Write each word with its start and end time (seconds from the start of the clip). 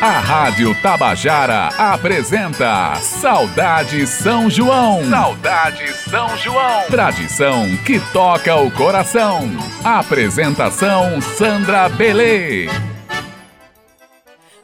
A 0.00 0.20
Rádio 0.20 0.80
Tabajara 0.80 1.70
apresenta 1.76 2.94
Saudade 3.00 4.06
São 4.06 4.48
João. 4.48 5.04
Saudade 5.10 5.92
São 5.92 6.36
João. 6.36 6.86
Tradição 6.88 7.64
que 7.84 7.98
toca 8.12 8.54
o 8.54 8.70
coração. 8.70 9.40
Apresentação 9.82 11.20
Sandra 11.20 11.88
Belê. 11.88 12.68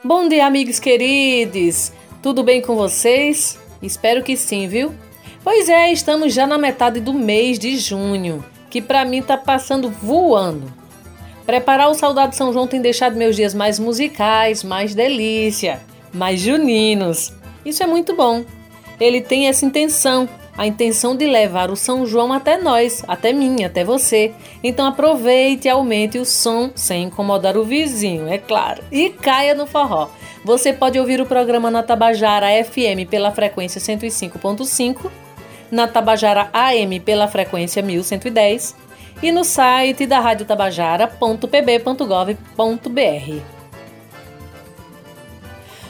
Bom 0.04 0.28
dia, 0.28 0.46
amigos 0.46 0.78
queridos. 0.78 1.92
Tudo 2.22 2.44
bem 2.44 2.62
com 2.62 2.76
vocês? 2.76 3.58
Espero 3.82 4.22
que 4.22 4.36
sim, 4.36 4.68
viu? 4.68 4.94
Pois 5.42 5.68
é, 5.68 5.90
estamos 5.90 6.32
já 6.32 6.46
na 6.46 6.58
metade 6.58 7.00
do 7.00 7.12
mês 7.12 7.58
de 7.58 7.76
junho, 7.76 8.44
que 8.70 8.80
para 8.80 9.04
mim 9.04 9.20
tá 9.20 9.36
passando 9.36 9.90
voando. 9.90 10.83
Preparar 11.46 11.90
o 11.90 11.94
Saudade 11.94 12.36
São 12.36 12.52
João 12.52 12.66
tem 12.66 12.80
deixado 12.80 13.16
meus 13.16 13.36
dias 13.36 13.52
mais 13.52 13.78
musicais, 13.78 14.64
mais 14.64 14.94
delícia, 14.94 15.80
mais 16.12 16.40
juninos. 16.40 17.32
Isso 17.64 17.82
é 17.82 17.86
muito 17.86 18.16
bom. 18.16 18.44
Ele 18.98 19.20
tem 19.20 19.48
essa 19.48 19.66
intenção, 19.66 20.28
a 20.56 20.66
intenção 20.66 21.14
de 21.14 21.26
levar 21.26 21.70
o 21.70 21.76
São 21.76 22.06
João 22.06 22.32
até 22.32 22.56
nós, 22.56 23.04
até 23.06 23.32
mim, 23.32 23.62
até 23.62 23.84
você. 23.84 24.32
Então 24.62 24.86
aproveite 24.86 25.68
e 25.68 25.70
aumente 25.70 26.18
o 26.18 26.24
som 26.24 26.70
sem 26.74 27.04
incomodar 27.04 27.58
o 27.58 27.64
vizinho, 27.64 28.26
é 28.28 28.38
claro. 28.38 28.82
E 28.90 29.10
caia 29.10 29.54
no 29.54 29.66
forró. 29.66 30.08
Você 30.44 30.72
pode 30.72 30.98
ouvir 30.98 31.20
o 31.20 31.26
programa 31.26 31.70
na 31.70 31.82
Tabajara 31.82 32.46
FM 32.64 33.08
pela 33.10 33.30
frequência 33.30 33.80
105.5 33.80 35.10
na 35.70 35.88
Tabajara 35.88 36.48
AM 36.52 37.00
pela 37.00 37.26
frequência 37.26 37.82
1110 37.82 38.76
e 39.24 39.32
no 39.32 39.42
site 39.42 40.04
da 40.04 40.20
Rádio 40.20 40.44
Tabajara.pb.gov.br. 40.44 43.40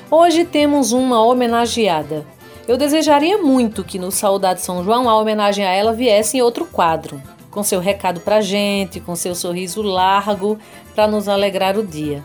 Hoje 0.09 0.45
temos 0.45 0.92
uma 0.92 1.20
homenageada. 1.20 2.25
Eu 2.69 2.77
desejaria 2.77 3.39
muito 3.39 3.83
que 3.83 3.98
no 3.98 4.12
Saudade 4.12 4.61
São 4.61 4.84
João 4.84 5.11
a 5.11 5.19
homenagem 5.19 5.67
a 5.67 5.73
ela 5.73 5.92
viesse 5.92 6.36
em 6.36 6.42
outro 6.42 6.64
quadro, 6.64 7.20
com 7.50 7.64
seu 7.64 7.81
recado 7.81 8.20
pra 8.20 8.41
gente, 8.41 9.00
com 9.00 9.17
seu 9.17 9.34
sorriso 9.34 9.83
largo 9.83 10.56
para 10.95 11.08
nos 11.08 11.28
alegrar 11.28 11.77
o 11.77 11.84
dia. 11.84 12.25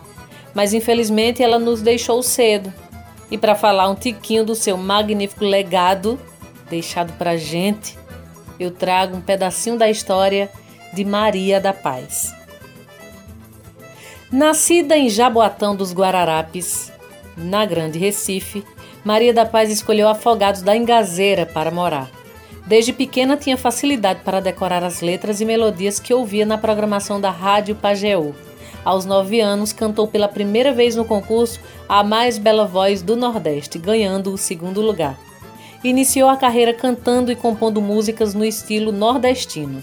Mas 0.54 0.72
infelizmente 0.72 1.42
ela 1.42 1.58
nos 1.58 1.82
deixou 1.82 2.22
cedo. 2.22 2.72
E 3.28 3.36
para 3.36 3.56
falar 3.56 3.88
um 3.88 3.96
tiquinho 3.96 4.44
do 4.44 4.54
seu 4.54 4.76
magnífico 4.76 5.44
legado, 5.44 6.20
deixado 6.68 7.12
para 7.14 7.36
gente, 7.36 7.98
eu 8.60 8.70
trago 8.70 9.16
um 9.16 9.20
pedacinho 9.20 9.76
da 9.76 9.90
história 9.90 10.48
de 10.92 11.04
Maria 11.04 11.60
da 11.60 11.72
Paz. 11.72 12.34
Nascida 14.30 14.96
em 14.96 15.08
Jaboatão 15.08 15.74
dos 15.74 15.92
Guararapes, 15.92 16.92
na 17.36 17.64
Grande 17.64 17.98
Recife, 17.98 18.64
Maria 19.04 19.32
da 19.32 19.44
Paz 19.46 19.70
escolheu 19.70 20.08
Afogados 20.08 20.62
da 20.62 20.76
Engazeira 20.76 21.46
para 21.46 21.70
morar. 21.70 22.10
Desde 22.66 22.92
pequena 22.92 23.36
tinha 23.36 23.56
facilidade 23.56 24.20
para 24.24 24.40
decorar 24.40 24.84
as 24.84 25.00
letras 25.00 25.40
e 25.40 25.44
melodias 25.44 25.98
que 25.98 26.14
ouvia 26.14 26.46
na 26.46 26.58
programação 26.58 27.20
da 27.20 27.30
Rádio 27.30 27.74
Pajeú. 27.74 28.34
Aos 28.84 29.04
nove 29.04 29.40
anos, 29.40 29.72
cantou 29.72 30.06
pela 30.06 30.28
primeira 30.28 30.72
vez 30.72 30.96
no 30.96 31.04
concurso 31.04 31.60
A 31.88 32.04
Mais 32.04 32.38
Bela 32.38 32.66
Voz 32.66 33.02
do 33.02 33.16
Nordeste, 33.16 33.78
ganhando 33.78 34.32
o 34.32 34.38
segundo 34.38 34.80
lugar 34.80 35.18
iniciou 35.82 36.28
a 36.28 36.36
carreira 36.36 36.74
cantando 36.74 37.32
e 37.32 37.36
compondo 37.36 37.80
músicas 37.80 38.34
no 38.34 38.44
estilo 38.44 38.92
nordestino. 38.92 39.82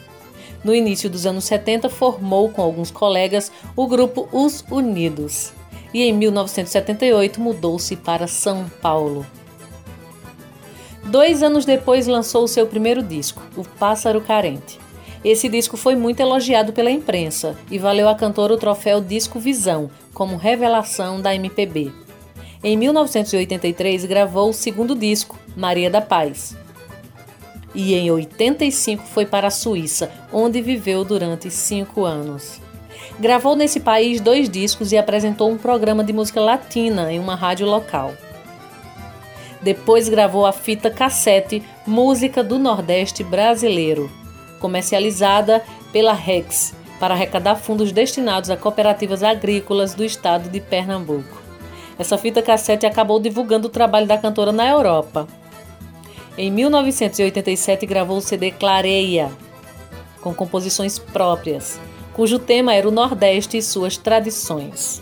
No 0.68 0.76
início 0.76 1.10
dos 1.10 1.26
anos 1.26 1.46
70, 1.46 1.90
formou 1.90 2.50
com 2.50 2.62
alguns 2.62 2.92
colegas 2.92 3.50
o 3.74 3.88
grupo 3.88 4.28
Os 4.34 4.66
Unidos 4.70 5.54
e 5.94 6.04
em 6.04 6.12
1978 6.12 7.40
mudou-se 7.40 7.96
para 7.96 8.28
São 8.28 8.68
Paulo. 8.82 9.26
Dois 11.06 11.42
anos 11.42 11.64
depois 11.64 12.06
lançou 12.06 12.44
o 12.44 12.50
seu 12.50 12.68
primeiro 12.68 13.02
disco, 13.02 13.42
O 13.56 13.64
Pássaro 13.64 14.20
Carente. 14.20 14.78
Esse 15.24 15.48
disco 15.48 15.78
foi 15.78 15.96
muito 15.96 16.20
elogiado 16.20 16.74
pela 16.74 16.92
imprensa 16.92 17.56
e 17.72 17.80
valeu 17.80 18.10
à 18.10 18.16
cantora 18.16 18.54
o 18.54 18.58
troféu 18.58 19.00
Disco 19.00 19.40
Visão 19.40 19.90
como 20.14 20.36
revelação 20.36 21.22
da 21.22 21.34
MPB. 21.34 21.94
Em 22.62 22.76
1983 22.76 24.04
gravou 24.04 24.50
o 24.50 24.54
segundo 24.54 24.94
disco, 24.94 25.40
Maria 25.56 25.90
da 25.90 26.02
Paz. 26.02 26.58
E 27.78 27.94
em 27.94 28.10
85 28.10 29.04
foi 29.04 29.24
para 29.24 29.50
a 29.50 29.52
Suíça, 29.52 30.10
onde 30.34 30.64
viveu 30.64 31.06
durante 31.06 31.52
cinco 31.52 32.06
anos. 32.06 32.60
Gravou 33.20 33.56
nesse 33.56 33.80
país 33.80 34.20
dois 34.20 34.50
discos 34.50 34.92
e 34.92 34.98
apresentou 34.98 35.52
um 35.52 35.60
programa 35.60 36.04
de 36.04 36.12
música 36.12 36.42
latina 36.42 37.14
em 37.14 37.20
uma 37.20 37.36
rádio 37.36 37.68
local. 37.68 38.16
Depois 39.62 40.10
gravou 40.10 40.48
a 40.48 40.52
fita 40.52 40.90
cassete 40.90 41.62
Música 41.86 42.44
do 42.44 42.58
Nordeste 42.58 43.24
Brasileiro, 43.24 44.10
comercializada 44.60 45.64
pela 45.94 46.14
Rex, 46.14 46.74
para 47.00 47.14
arrecadar 47.14 47.58
fundos 47.58 47.92
destinados 47.92 48.50
a 48.50 48.58
cooperativas 48.58 49.22
agrícolas 49.22 49.94
do 49.94 50.04
estado 50.04 50.50
de 50.50 50.60
Pernambuco. 50.60 51.44
Essa 52.00 52.18
fita 52.18 52.42
cassete 52.42 52.88
acabou 52.88 53.20
divulgando 53.20 53.68
o 53.68 53.72
trabalho 53.72 54.08
da 54.08 54.18
cantora 54.18 54.52
na 54.52 54.68
Europa. 54.68 55.28
Em 56.38 56.52
1987 56.52 57.88
gravou 57.88 58.18
o 58.18 58.22
CD 58.22 58.52
Clareia, 58.52 59.32
com 60.22 60.36
composições 60.36 61.00
próprias, 61.00 61.80
cujo 62.14 62.38
tema 62.38 62.76
era 62.76 62.88
o 62.88 62.92
Nordeste 62.92 63.58
e 63.58 63.62
suas 63.64 63.98
tradições. 63.98 65.02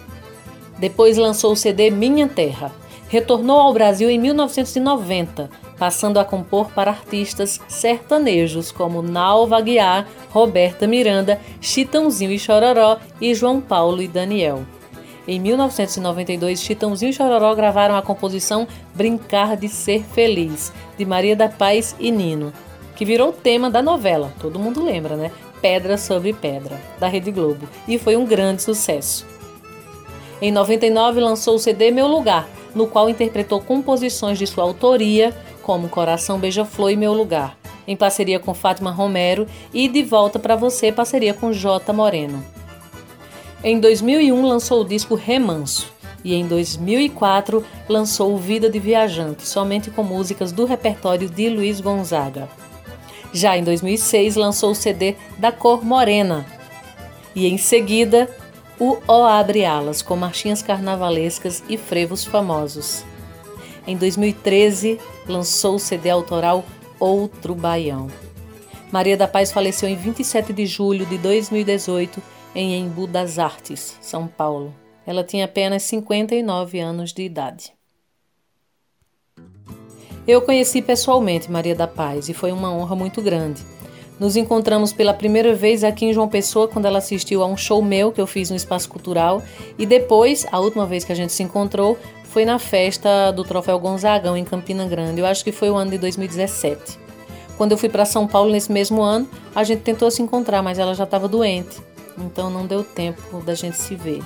Depois 0.78 1.18
lançou 1.18 1.52
o 1.52 1.56
CD 1.56 1.90
Minha 1.90 2.30
Terra. 2.30 2.72
Retornou 3.10 3.60
ao 3.60 3.74
Brasil 3.74 4.10
em 4.10 4.18
1990, 4.18 5.50
passando 5.78 6.20
a 6.20 6.26
compor 6.26 6.72
para 6.72 6.92
artistas 6.92 7.60
sertanejos 7.68 8.72
como 8.72 9.02
Nalva 9.02 9.58
Aguiar, 9.58 10.08
Roberta 10.32 10.88
Miranda, 10.88 11.40
Chitãozinho 11.60 12.32
e 12.32 12.40
Chororó 12.40 12.98
e 13.20 13.34
João 13.36 13.60
Paulo 13.60 14.02
e 14.02 14.08
Daniel. 14.08 14.64
Em 15.28 15.40
1992, 15.40 16.62
Chitãozinho 16.62 17.10
e 17.10 17.14
Chororó 17.14 17.56
gravaram 17.56 17.96
a 17.96 18.02
composição 18.02 18.68
Brincar 18.94 19.58
de 19.58 19.68
Ser 19.68 20.04
Feliz, 20.04 20.72
de 20.98 21.06
Maria 21.06 21.36
da 21.36 21.50
Paz 21.50 21.96
e 22.00 22.12
Nino, 22.12 22.54
que 22.96 23.04
virou 23.04 23.34
tema 23.34 23.70
da 23.70 23.82
novela, 23.82 24.32
todo 24.40 24.60
mundo 24.60 24.84
lembra, 24.84 25.16
né? 25.16 25.32
Pedra 25.62 25.98
sobre 25.98 26.32
Pedra, 26.32 26.80
da 27.00 27.08
Rede 27.08 27.32
Globo, 27.32 27.68
e 27.88 27.98
foi 27.98 28.16
um 28.16 28.26
grande 28.26 28.62
sucesso. 28.62 29.26
Em 30.40 30.52
99, 30.52 31.20
lançou 31.20 31.56
o 31.56 31.60
CD 31.60 31.90
Meu 31.90 32.08
Lugar, 32.08 32.48
no 32.76 32.86
qual 32.86 33.10
interpretou 33.10 33.60
composições 33.60 34.38
de 34.38 34.46
sua 34.46 34.64
autoria, 34.64 35.36
como 35.64 35.90
Coração 35.90 36.38
Beija-Flor 36.38 36.92
e 36.92 36.96
Meu 36.96 37.14
Lugar, 37.14 37.58
em 37.88 37.96
parceria 37.96 38.40
com 38.40 38.54
Fátima 38.54 38.92
Romero, 38.92 39.48
e 39.74 39.88
De 39.88 40.04
Volta 40.04 40.38
para 40.38 40.56
Você, 40.56 40.92
parceria 40.92 41.34
com 41.34 41.52
J. 41.52 41.92
Moreno. 41.92 42.44
Em 43.68 43.80
2001 43.80 44.46
lançou 44.46 44.82
o 44.82 44.86
disco 44.86 45.16
Remanso 45.16 45.92
e 46.24 46.36
em 46.36 46.46
2004 46.48 47.66
lançou 47.90 48.38
Vida 48.38 48.70
de 48.70 48.78
Viajante, 48.78 49.48
somente 49.48 49.90
com 49.90 50.04
músicas 50.04 50.52
do 50.52 50.66
repertório 50.66 51.28
de 51.28 51.50
Luiz 51.50 51.82
Gonzaga. 51.82 52.48
Já 53.34 53.58
em 53.58 53.64
2006 53.64 54.36
lançou 54.36 54.70
o 54.70 54.76
CD 54.76 55.16
Da 55.40 55.52
Cor 55.52 55.84
Morena 55.84 56.46
e 57.34 57.48
em 57.48 57.58
seguida 57.58 58.30
o 58.80 59.00
O 59.08 59.24
Abre 59.24 59.66
Alas, 59.66 60.04
com 60.04 60.16
marchinhas 60.16 60.62
carnavalescas 60.62 61.64
e 61.68 61.76
frevos 61.76 62.24
famosos. 62.24 63.04
Em 63.88 63.98
2013 63.98 65.00
lançou 65.28 65.78
o 65.78 65.80
CD 65.80 66.12
autoral 66.12 66.64
Outro 67.00 67.56
Baião. 67.56 68.12
Maria 68.92 69.18
da 69.18 69.28
Paz 69.28 69.52
faleceu 69.52 69.90
em 69.90 69.96
27 69.96 70.54
de 70.54 70.68
julho 70.68 71.04
de 71.08 71.18
2018 71.18 72.35
em 72.56 72.80
Embu 72.80 73.06
das 73.06 73.38
Artes, 73.38 73.98
São 74.02 74.28
Paulo. 74.28 74.74
Ela 75.06 75.24
tinha 75.24 75.46
apenas 75.46 75.84
59 75.84 76.80
anos 76.80 77.14
de 77.14 77.24
idade. 77.24 77.74
Eu 80.28 80.42
conheci 80.42 80.82
pessoalmente 80.82 81.52
Maria 81.52 81.76
da 81.76 81.88
Paz 81.88 82.30
e 82.30 82.34
foi 82.34 82.52
uma 82.52 82.74
honra 82.74 82.96
muito 82.96 83.22
grande. 83.22 83.62
Nos 84.20 84.38
encontramos 84.38 84.94
pela 84.94 85.14
primeira 85.14 85.54
vez 85.54 85.84
aqui 85.84 86.06
em 86.06 86.14
João 86.14 86.30
Pessoa 86.30 86.68
quando 86.68 86.86
ela 86.86 87.00
assistiu 87.00 87.44
a 87.44 87.46
um 87.46 87.58
show 87.58 87.82
meu 87.82 88.12
que 88.12 88.22
eu 88.22 88.26
fiz 88.26 88.50
no 88.50 88.56
Espaço 88.56 88.90
Cultural 88.90 89.44
e 89.78 89.86
depois, 89.86 90.48
a 90.52 90.60
última 90.60 90.86
vez 90.86 91.04
que 91.04 91.12
a 91.12 91.16
gente 91.16 91.34
se 91.34 91.44
encontrou, 91.44 92.00
foi 92.24 92.46
na 92.46 92.58
festa 92.58 93.32
do 93.32 93.44
Troféu 93.44 93.78
Gonzagão 93.78 94.36
em 94.36 94.46
Campina 94.46 94.88
Grande. 94.88 95.20
Eu 95.20 95.26
acho 95.26 95.44
que 95.44 95.52
foi 95.52 95.70
o 95.70 95.76
ano 95.76 95.92
de 95.92 95.98
2017. 95.98 96.98
Quando 97.58 97.74
eu 97.74 97.78
fui 97.78 97.90
para 97.90 98.06
São 98.06 98.26
Paulo 98.26 98.52
nesse 98.52 98.72
mesmo 98.72 99.02
ano, 99.02 99.30
a 99.54 99.64
gente 99.64 99.82
tentou 99.82 100.10
se 100.10 100.22
encontrar, 100.22 100.62
mas 100.62 100.80
ela 100.80 100.96
já 100.96 101.04
estava 101.04 101.28
doente. 101.28 101.78
Então 102.18 102.50
não 102.50 102.66
deu 102.66 102.84
tempo 102.84 103.40
da 103.42 103.54
gente 103.54 103.78
se 103.78 103.96
ver, 103.96 104.22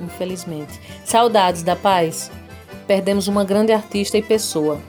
infelizmente. 0.00 0.80
Saudades 1.04 1.62
da 1.62 1.74
paz. 1.74 2.30
Perdemos 2.86 3.28
uma 3.28 3.44
grande 3.44 3.72
artista 3.72 4.18
e 4.18 4.22
pessoa. 4.22 4.80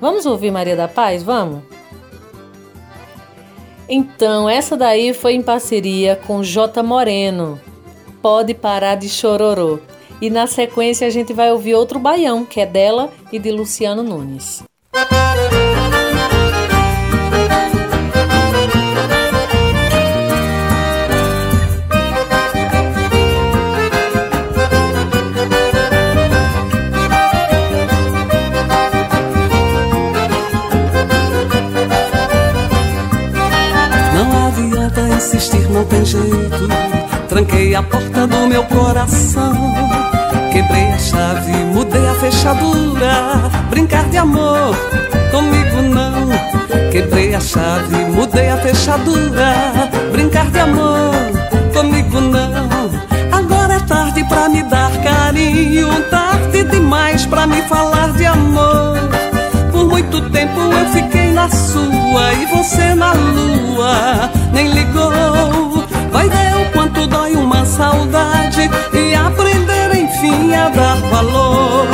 Vamos 0.00 0.24
ouvir 0.24 0.50
Maria 0.50 0.74
da 0.74 0.88
Paz? 0.88 1.22
Vamos? 1.22 1.62
Então, 3.86 4.48
essa 4.48 4.76
daí 4.76 5.12
foi 5.12 5.34
em 5.34 5.42
parceria 5.42 6.16
com 6.26 6.42
J 6.42 6.82
Moreno. 6.82 7.60
Pode 8.22 8.54
parar 8.54 8.94
de 8.94 9.08
chororô. 9.08 9.78
E 10.20 10.30
na 10.30 10.46
sequência 10.46 11.06
a 11.06 11.10
gente 11.10 11.32
vai 11.32 11.50
ouvir 11.50 11.74
outro 11.74 11.98
baião, 11.98 12.44
que 12.44 12.60
é 12.60 12.66
dela 12.66 13.10
e 13.32 13.38
de 13.38 13.50
Luciano 13.50 14.02
Nunes. 14.02 14.62
Não 35.80 35.86
tem 35.86 36.04
jeito. 36.04 36.68
Tranquei 37.28 37.74
a 37.74 37.82
porta 37.82 38.26
do 38.26 38.46
meu 38.48 38.62
coração 38.64 39.72
Quebrei 40.52 40.90
a 40.90 40.98
chave, 40.98 41.52
mudei 41.72 42.06
a 42.08 42.14
fechadura. 42.14 43.50
Brincar 43.70 44.08
de 44.10 44.18
amor 44.18 44.76
comigo 45.30 45.80
não. 45.82 46.90
Quebrei 46.90 47.34
a 47.34 47.40
chave, 47.40 47.96
mudei 48.10 48.48
a 48.48 48.56
fechadura. 48.56 49.54
Brincar 50.10 50.50
de 50.50 50.58
amor 50.58 51.14
comigo 51.72 52.20
não. 52.20 52.90
Agora 53.32 53.74
é 53.74 53.80
tarde 53.80 54.24
pra 54.24 54.48
me 54.48 54.62
dar 54.64 54.90
carinho, 55.02 55.88
tarde 56.10 56.64
demais 56.64 57.24
pra 57.26 57.46
me 57.46 57.62
falar 57.62 58.12
de 58.12 58.26
amor. 58.26 58.98
Por 59.70 59.86
muito 59.86 60.20
tempo 60.30 60.60
eu 60.60 60.88
fiquei 60.90 61.32
na 61.32 61.48
sua 61.48 62.32
e 62.34 62.46
você 62.46 62.94
na 62.94 63.12
lua, 63.12 64.29
nem 64.60 64.68
ligou. 64.68 65.10
Vai 66.12 66.28
ver 66.28 66.54
o 66.56 66.72
quanto 66.72 67.06
dói 67.06 67.34
uma 67.34 67.64
saudade 67.64 68.70
e 68.92 69.14
aprender 69.14 69.94
enfim 69.94 70.54
a 70.54 70.68
dar 70.68 70.96
valor 70.96 71.86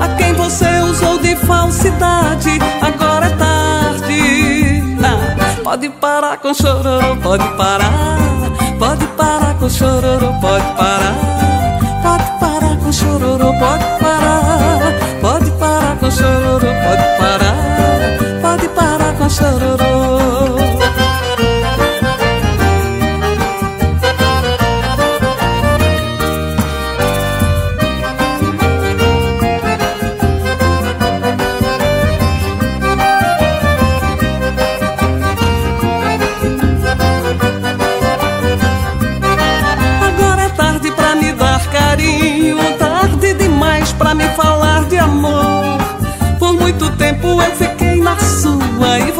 a 0.00 0.08
quem 0.16 0.32
você 0.32 0.80
usou 0.80 1.18
de 1.18 1.36
falsidade. 1.36 2.58
Agora 2.80 3.26
é 3.26 3.30
tarde. 3.30 4.82
Ah, 5.04 5.60
pode 5.62 5.88
parar 5.90 6.38
com 6.38 6.54
chororô, 6.54 7.16
pode 7.22 7.46
parar. 7.56 8.18
Pode 8.78 9.06
parar 9.08 9.54
com 9.58 9.68
chororô, 9.68 10.32
pode 10.40 10.64
parar. 10.76 11.14
Pode 12.02 12.30
parar 12.40 12.76
com 12.76 12.92
chororô, 12.92 13.52
pode 13.58 13.84
parar. 14.00 14.94
Pode 15.20 15.50
parar 15.52 15.96
com 15.98 16.10
chororô, 16.10 16.70
pode 16.84 17.06
parar. 17.18 17.56
Pode 18.40 18.68
parar 18.68 19.12
com 19.18 19.28
chororô. 19.28 20.37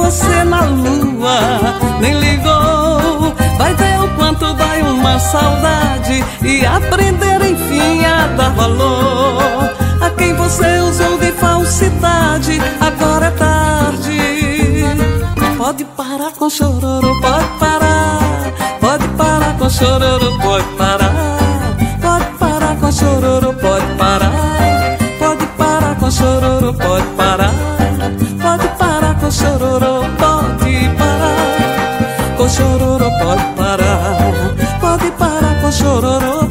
Você 0.09 0.43
na 0.43 0.63
lua 0.63 1.39
nem 2.01 2.19
ligou. 2.19 3.35
Vai 3.59 3.75
ver 3.75 4.01
o 4.01 4.09
quanto 4.17 4.55
dói 4.55 4.81
uma 4.81 5.19
saudade 5.19 6.25
e 6.43 6.65
aprender 6.65 7.43
enfim 7.43 8.05
a 8.07 8.27
dar 8.29 8.51
valor 8.55 9.71
a 10.01 10.11
quem 10.17 10.35
você 10.35 10.79
usou 10.81 11.19
de 11.19 11.31
falsidade. 11.33 12.59
Agora 12.81 13.27
é 13.27 13.31
tarde. 13.33 14.19
Pode 15.59 15.85
parar 15.85 16.33
com 16.33 16.49
chororô, 16.49 17.21
pode 17.21 17.49
parar. 17.61 18.19
Pode 18.81 19.09
parar 19.09 19.59
com 19.59 19.69
chororô, 19.69 20.39
pode 20.39 20.65
parar. 20.79 21.39
Pode 22.01 22.25
parar 22.39 22.77
com 22.77 22.91
chororô, 22.91 23.53
pode 23.53 23.87
parar. 23.99 24.33
Pode 25.19 25.47
parar 25.59 25.97
com 25.97 26.11
chororô, 26.11 26.73
pode 26.73 27.07
parar 27.09 27.78
choro 29.79 30.01
pode 30.19 30.91
parar, 30.99 32.37
com 32.37 32.49
chororô 32.49 33.11
pode 33.21 33.45
parar, 33.57 34.55
pode 34.81 35.11
parar 35.13 35.61
com 35.61 35.71
chororô. 35.71 36.48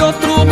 Outro 0.00 0.44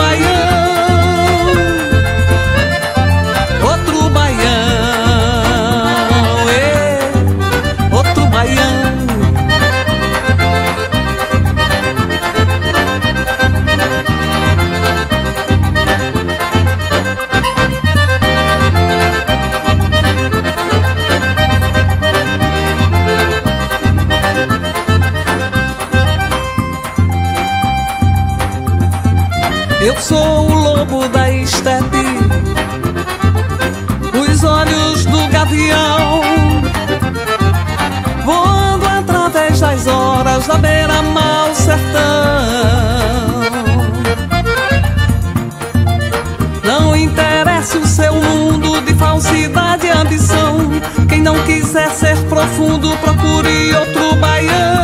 baião. 54.20 54.75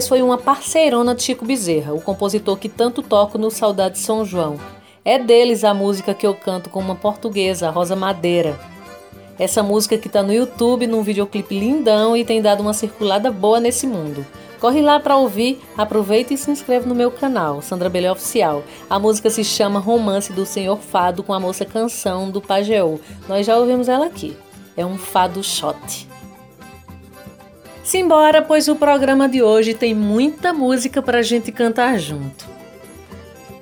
Paz 0.00 0.08
foi 0.08 0.22
uma 0.22 0.38
parceirona 0.38 1.14
de 1.14 1.22
Chico 1.22 1.44
Bezerra, 1.44 1.92
o 1.92 2.00
compositor 2.00 2.56
que 2.56 2.70
tanto 2.70 3.02
toco 3.02 3.36
no 3.36 3.50
Saudade 3.50 3.98
São 3.98 4.24
João. 4.24 4.58
É 5.04 5.18
deles 5.18 5.62
a 5.62 5.74
música 5.74 6.14
que 6.14 6.26
eu 6.26 6.34
canto 6.34 6.70
com 6.70 6.80
uma 6.80 6.94
portuguesa, 6.94 7.68
Rosa 7.68 7.94
Madeira. 7.94 8.58
Essa 9.38 9.62
música 9.62 9.98
que 9.98 10.06
está 10.06 10.22
no 10.22 10.32
YouTube, 10.32 10.86
num 10.86 11.02
videoclipe 11.02 11.54
lindão 11.54 12.16
e 12.16 12.24
tem 12.24 12.40
dado 12.40 12.62
uma 12.62 12.72
circulada 12.72 13.30
boa 13.30 13.60
nesse 13.60 13.86
mundo. 13.86 14.24
Corre 14.58 14.80
lá 14.80 14.98
para 14.98 15.18
ouvir, 15.18 15.60
aproveita 15.76 16.32
e 16.32 16.38
se 16.38 16.50
inscreve 16.50 16.88
no 16.88 16.94
meu 16.94 17.10
canal, 17.10 17.60
Sandra 17.60 17.90
Belé 17.90 18.10
Oficial. 18.10 18.64
A 18.88 18.98
música 18.98 19.28
se 19.28 19.44
chama 19.44 19.80
Romance 19.80 20.32
do 20.32 20.46
Senhor 20.46 20.78
Fado 20.78 21.22
com 21.22 21.34
a 21.34 21.40
moça 21.40 21.66
Canção 21.66 22.30
do 22.30 22.40
Pajeú. 22.40 22.98
Nós 23.28 23.44
já 23.44 23.54
ouvimos 23.58 23.86
ela 23.86 24.06
aqui. 24.06 24.34
É 24.74 24.86
um 24.86 24.96
fado 24.96 25.44
shot. 25.44 26.09
Simbora, 27.90 28.40
pois 28.40 28.68
o 28.68 28.76
programa 28.76 29.28
de 29.28 29.42
hoje 29.42 29.74
tem 29.74 29.92
muita 29.92 30.52
música 30.52 31.02
para 31.02 31.18
a 31.18 31.22
gente 31.22 31.50
cantar 31.50 31.98
junto. 31.98 32.46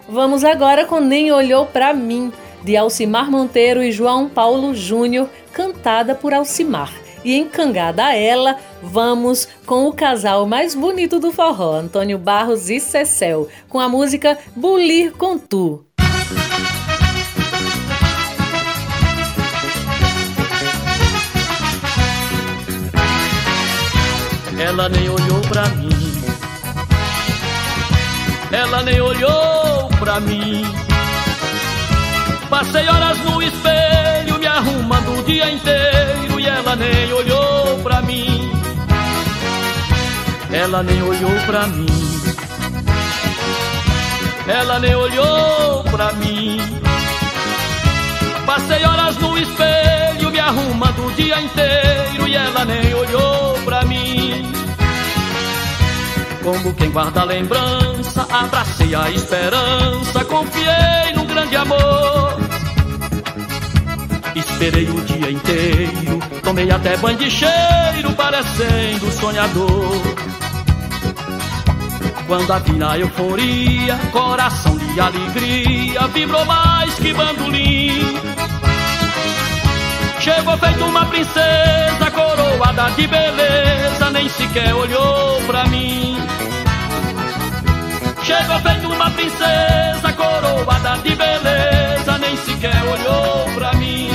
Vamos 0.06 0.44
agora 0.44 0.84
com 0.84 1.00
Nem 1.00 1.32
Olhou 1.32 1.64
Pra 1.64 1.94
Mim, 1.94 2.30
de 2.62 2.76
Alcimar 2.76 3.30
Monteiro 3.30 3.82
e 3.82 3.90
João 3.90 4.28
Paulo 4.28 4.74
Júnior, 4.74 5.30
cantada 5.50 6.14
por 6.14 6.34
Alcimar. 6.34 6.92
E 7.24 7.38
encangada 7.38 8.04
a 8.04 8.14
ela, 8.14 8.58
vamos 8.82 9.48
com 9.64 9.86
o 9.86 9.94
casal 9.94 10.46
mais 10.46 10.74
bonito 10.74 11.18
do 11.18 11.32
forró, 11.32 11.76
Antônio 11.76 12.18
Barros 12.18 12.68
e 12.68 12.78
Cecel, 12.80 13.48
com 13.66 13.80
a 13.80 13.88
música 13.88 14.36
Bulir 14.54 15.12
com 15.12 15.38
Tu. 15.38 15.87
Ela 24.68 24.86
nem 24.90 25.08
olhou 25.08 25.40
pra 25.48 25.66
mim. 25.68 26.22
Ela 28.52 28.82
nem 28.82 29.00
olhou 29.00 29.88
pra 29.98 30.20
mim. 30.20 30.62
Passei 32.50 32.86
horas 32.86 33.18
no 33.20 33.42
espelho 33.42 34.38
me 34.38 34.46
arrumando 34.46 35.18
o 35.18 35.22
dia 35.22 35.50
inteiro 35.50 36.38
e 36.38 36.46
ela 36.46 36.76
nem 36.76 37.10
olhou 37.14 37.78
pra 37.82 38.02
mim. 38.02 38.52
Ela 40.52 40.82
nem 40.82 41.02
olhou 41.02 41.40
pra 41.46 41.66
mim. 41.66 41.86
Ela 44.46 44.80
nem 44.80 44.94
olhou 44.94 45.82
pra 45.84 46.12
mim. 46.12 46.58
Passei 48.44 48.84
horas 48.84 49.16
no 49.16 49.38
espelho 49.38 50.30
me 50.30 50.38
arrumando 50.38 51.06
o 51.06 51.12
dia 51.12 51.40
inteiro 51.40 52.28
e 52.28 52.36
ela 52.36 52.66
nem 52.66 52.94
olhou 52.94 53.47
Como 56.48 56.72
quem 56.72 56.90
guarda 56.90 57.20
a 57.20 57.24
lembrança, 57.24 58.26
abracei 58.30 58.94
a 58.94 59.10
esperança, 59.10 60.24
confiei 60.24 61.12
num 61.14 61.26
grande 61.26 61.54
amor. 61.54 62.38
Esperei 64.34 64.88
o 64.88 64.98
dia 65.02 65.30
inteiro, 65.30 66.18
tomei 66.42 66.70
até 66.70 66.96
banho 66.96 67.18
de 67.18 67.30
cheiro, 67.30 68.14
parecendo 68.16 69.12
sonhador. 69.12 70.00
Quando 72.26 72.50
a 72.50 72.58
vi 72.60 72.72
na 72.72 72.98
euforia, 72.98 73.96
coração 74.10 74.78
de 74.78 74.98
alegria, 74.98 76.06
vibrou 76.14 76.46
mais 76.46 76.94
que 76.94 77.12
bandolim. 77.12 78.18
Chegou 80.18 80.56
feito 80.56 80.82
uma 80.82 81.04
princesa, 81.04 82.10
coroada 82.10 82.90
de 82.92 83.06
beleza, 83.06 84.10
nem 84.10 84.26
sequer 84.30 84.74
olhou 84.74 85.42
pra 85.46 85.66
mim. 85.66 86.16
Chegou 88.28 88.58
feito 88.60 88.88
uma 88.92 89.10
princesa, 89.10 90.12
coroada 90.14 90.98
de 91.02 91.16
beleza, 91.16 92.18
nem 92.18 92.36
sequer 92.36 92.76
olhou 92.84 93.54
pra 93.54 93.72
mim. 93.72 94.10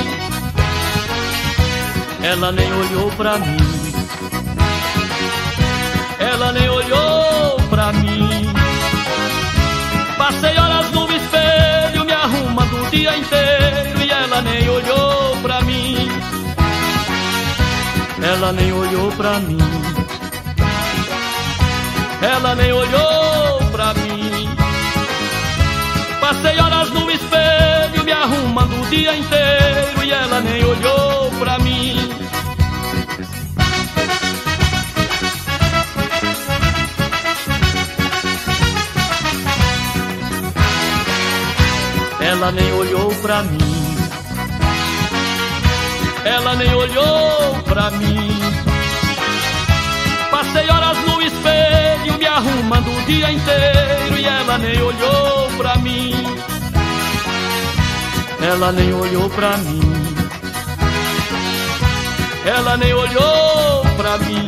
Ela 2.21 2.51
nem 2.51 2.71
olhou 2.71 3.09
pra 3.17 3.39
mim. 3.39 3.57
Ela 6.19 6.51
nem 6.51 6.69
olhou 6.69 7.57
pra 7.71 7.91
mim. 7.91 8.53
Passei 10.15 10.59
horas 10.59 10.91
no 10.91 11.11
espelho, 11.11 12.05
me 12.05 12.13
arrumando 12.13 12.85
o 12.85 12.89
dia 12.91 13.17
inteiro, 13.17 13.99
e 13.99 14.11
ela 14.11 14.43
nem 14.43 14.69
olhou 14.69 15.37
pra 15.41 15.59
mim. 15.61 16.07
Ela 18.21 18.51
nem 18.51 18.71
olhou 18.73 19.11
pra 19.13 19.39
mim. 19.39 19.57
Ela 22.21 22.53
nem 22.53 22.71
olhou 22.71 23.12
Passei 26.33 26.59
horas 26.59 26.89
no 26.89 27.11
espelho, 27.11 28.03
me 28.03 28.11
arrumando 28.11 28.81
o 28.81 28.89
dia 28.89 29.15
inteiro 29.15 30.03
e 30.03 30.11
ela 30.11 30.41
nem 30.41 30.65
olhou 30.65 31.31
pra 31.39 31.59
mim. 31.59 32.09
Ela 42.19 42.51
nem 42.51 42.73
olhou 42.73 43.15
pra 43.21 43.43
mim. 43.43 43.97
Ela 46.25 46.55
nem 46.55 46.73
olhou 46.73 47.55
pra 47.65 47.91
mim. 47.91 48.62
Me 52.73 52.79
arrumando 52.79 52.97
o 52.97 53.05
dia 53.05 53.31
inteiro 53.31 54.17
e 54.17 54.25
ela 54.25 54.57
nem 54.57 54.81
olhou 54.81 55.49
pra 55.57 55.75
mim. 55.77 56.13
Ela 58.41 58.71
nem 58.71 58.93
olhou 58.93 59.29
pra 59.29 59.57
mim. 59.57 59.81
Ela 62.45 62.77
nem 62.77 62.93
olhou 62.93 63.85
pra 63.95 64.17
mim. 64.17 64.47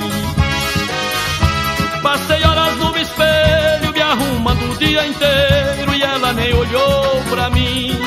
Passei 2.02 2.44
horas 2.44 2.76
no 2.78 2.98
espelho 2.98 3.94
me 3.94 4.02
arrumando 4.02 4.72
o 4.72 4.78
dia 4.78 5.06
inteiro 5.08 5.94
e 5.96 6.04
ela 6.04 6.34
nem 6.34 6.54
olhou 6.54 7.24
pra 7.30 7.50
mim. 7.50 7.98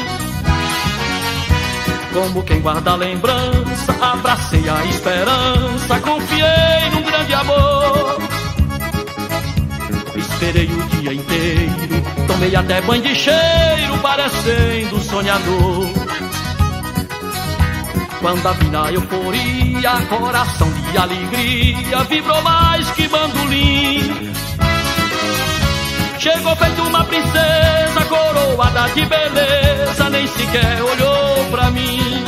Como 2.13 2.43
quem 2.43 2.61
guarda 2.61 2.93
a 2.93 2.97
lembrança, 2.97 3.97
abracei 4.01 4.69
a 4.69 4.85
esperança, 4.87 6.01
confiei 6.01 6.91
num 6.93 7.03
grande 7.03 7.35
amor. 7.35 8.18
Esperei 10.41 10.67
o 10.67 10.87
dia 10.87 11.13
inteiro, 11.13 12.27
tomei 12.29 12.55
até 12.55 12.81
banho 12.83 13.03
de 13.03 13.13
cheiro, 13.13 13.99
parecendo 14.01 15.01
sonhador. 15.01 15.91
Quando 18.21 18.47
a 18.47 18.53
vi 18.53 18.67
na 18.71 18.93
euforia, 18.93 19.91
coração 20.09 20.71
de 20.71 20.97
alegria, 20.97 22.05
vibrou 22.09 22.41
mais 22.43 22.89
que 22.93 23.09
bandolim. 23.09 24.33
Chegou 26.21 26.55
feito 26.55 26.83
uma 26.83 27.03
princesa, 27.03 28.05
coroada 28.09 28.89
de 28.95 29.07
beleza, 29.07 30.09
nem 30.09 30.27
sequer 30.29 30.83
olhou 30.85 31.51
pra 31.51 31.69
mim. 31.73 32.25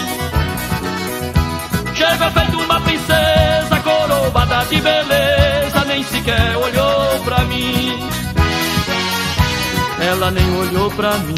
Chegou 1.94 2.30
feito 2.32 2.58
uma 2.58 2.80
princesa, 2.80 3.80
coroada 3.84 4.64
de 4.64 4.80
beleza, 4.80 5.84
nem 5.86 6.02
sequer 6.02 6.56
olhou 6.56 6.89
mim. 7.50 7.98
Ela 10.00 10.30
nem 10.30 10.56
olhou 10.56 10.90
pra 10.92 11.18
mim. 11.18 11.34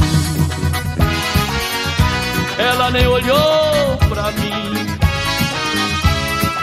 Ela 2.59 2.91
nem 2.91 3.07
olhou 3.07 3.99
pra 4.09 4.31
mim. 4.33 4.87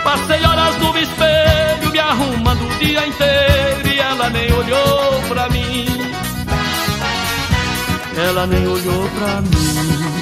Passei 0.04 0.44
horas 0.46 0.78
no 0.78 0.98
espelho 0.98 1.92
me 1.92 2.00
arrumando 2.00 2.66
o 2.66 2.80
dia 2.80 3.06
inteiro 3.06 3.88
e 3.88 4.00
ela 4.00 4.30
nem 4.30 4.52
olhou 4.54 5.22
pra 5.28 5.50
mim. 5.50 5.86
Ela 8.18 8.48
nem 8.48 8.68
olhou 8.68 9.10
pra 9.18 9.42
mim. 9.42 10.20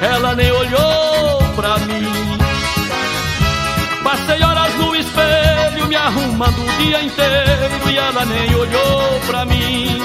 Ela 0.00 0.34
nem 0.34 0.50
olhou 0.52 1.42
pra 1.56 1.78
mim. 1.78 2.37
Passei 4.08 4.42
horas 4.42 4.74
no 4.76 4.96
espelho 4.96 5.86
me 5.86 5.94
arrumando 5.94 6.64
o 6.64 6.76
dia 6.78 7.02
inteiro 7.02 7.90
e 7.90 7.98
ela 7.98 8.24
nem 8.24 8.54
olhou 8.54 9.20
pra 9.26 9.44
mim. 9.44 10.00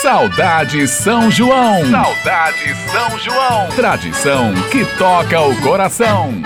Saudade 0.00 0.86
São 0.86 1.28
João. 1.28 1.90
Saudade 1.90 2.76
São 2.92 3.18
João. 3.18 3.68
Tradição 3.74 4.54
que 4.70 4.84
toca 4.96 5.40
o 5.40 5.60
coração. 5.62 6.40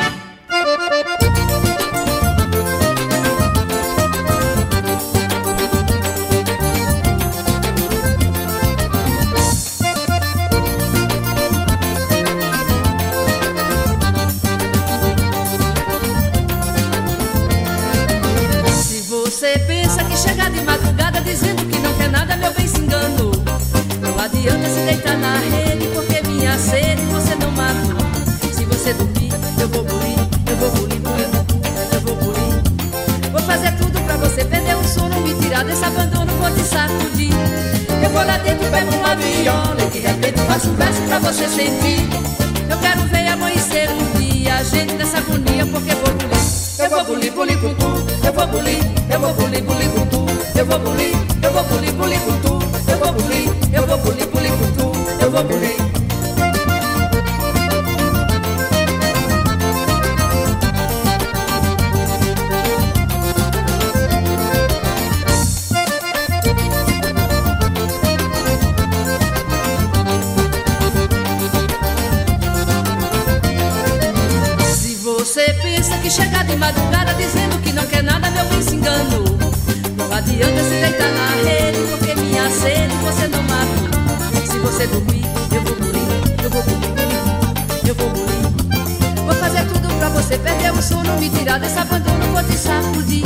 Você 90.84 90.94
perder 90.94 91.00
o 91.00 91.04
sono, 91.04 91.18
me 91.18 91.30
tirar 91.30 91.58
desse 91.58 91.78
abandono, 91.78 92.26
vou 92.32 92.42
te 92.44 92.56
sacudir. 92.56 93.24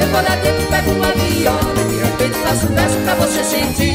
Eu 0.00 0.08
vou 0.08 0.22
lá 0.22 0.36
dentro, 0.36 0.66
pego 0.68 0.90
uma 0.92 1.10
viola, 1.12 1.84
de 1.88 1.96
repente 1.96 2.38
faço 2.38 2.66
um 2.66 2.74
verso 2.74 2.96
pra 3.04 3.14
você 3.14 3.44
sentir. 3.44 3.94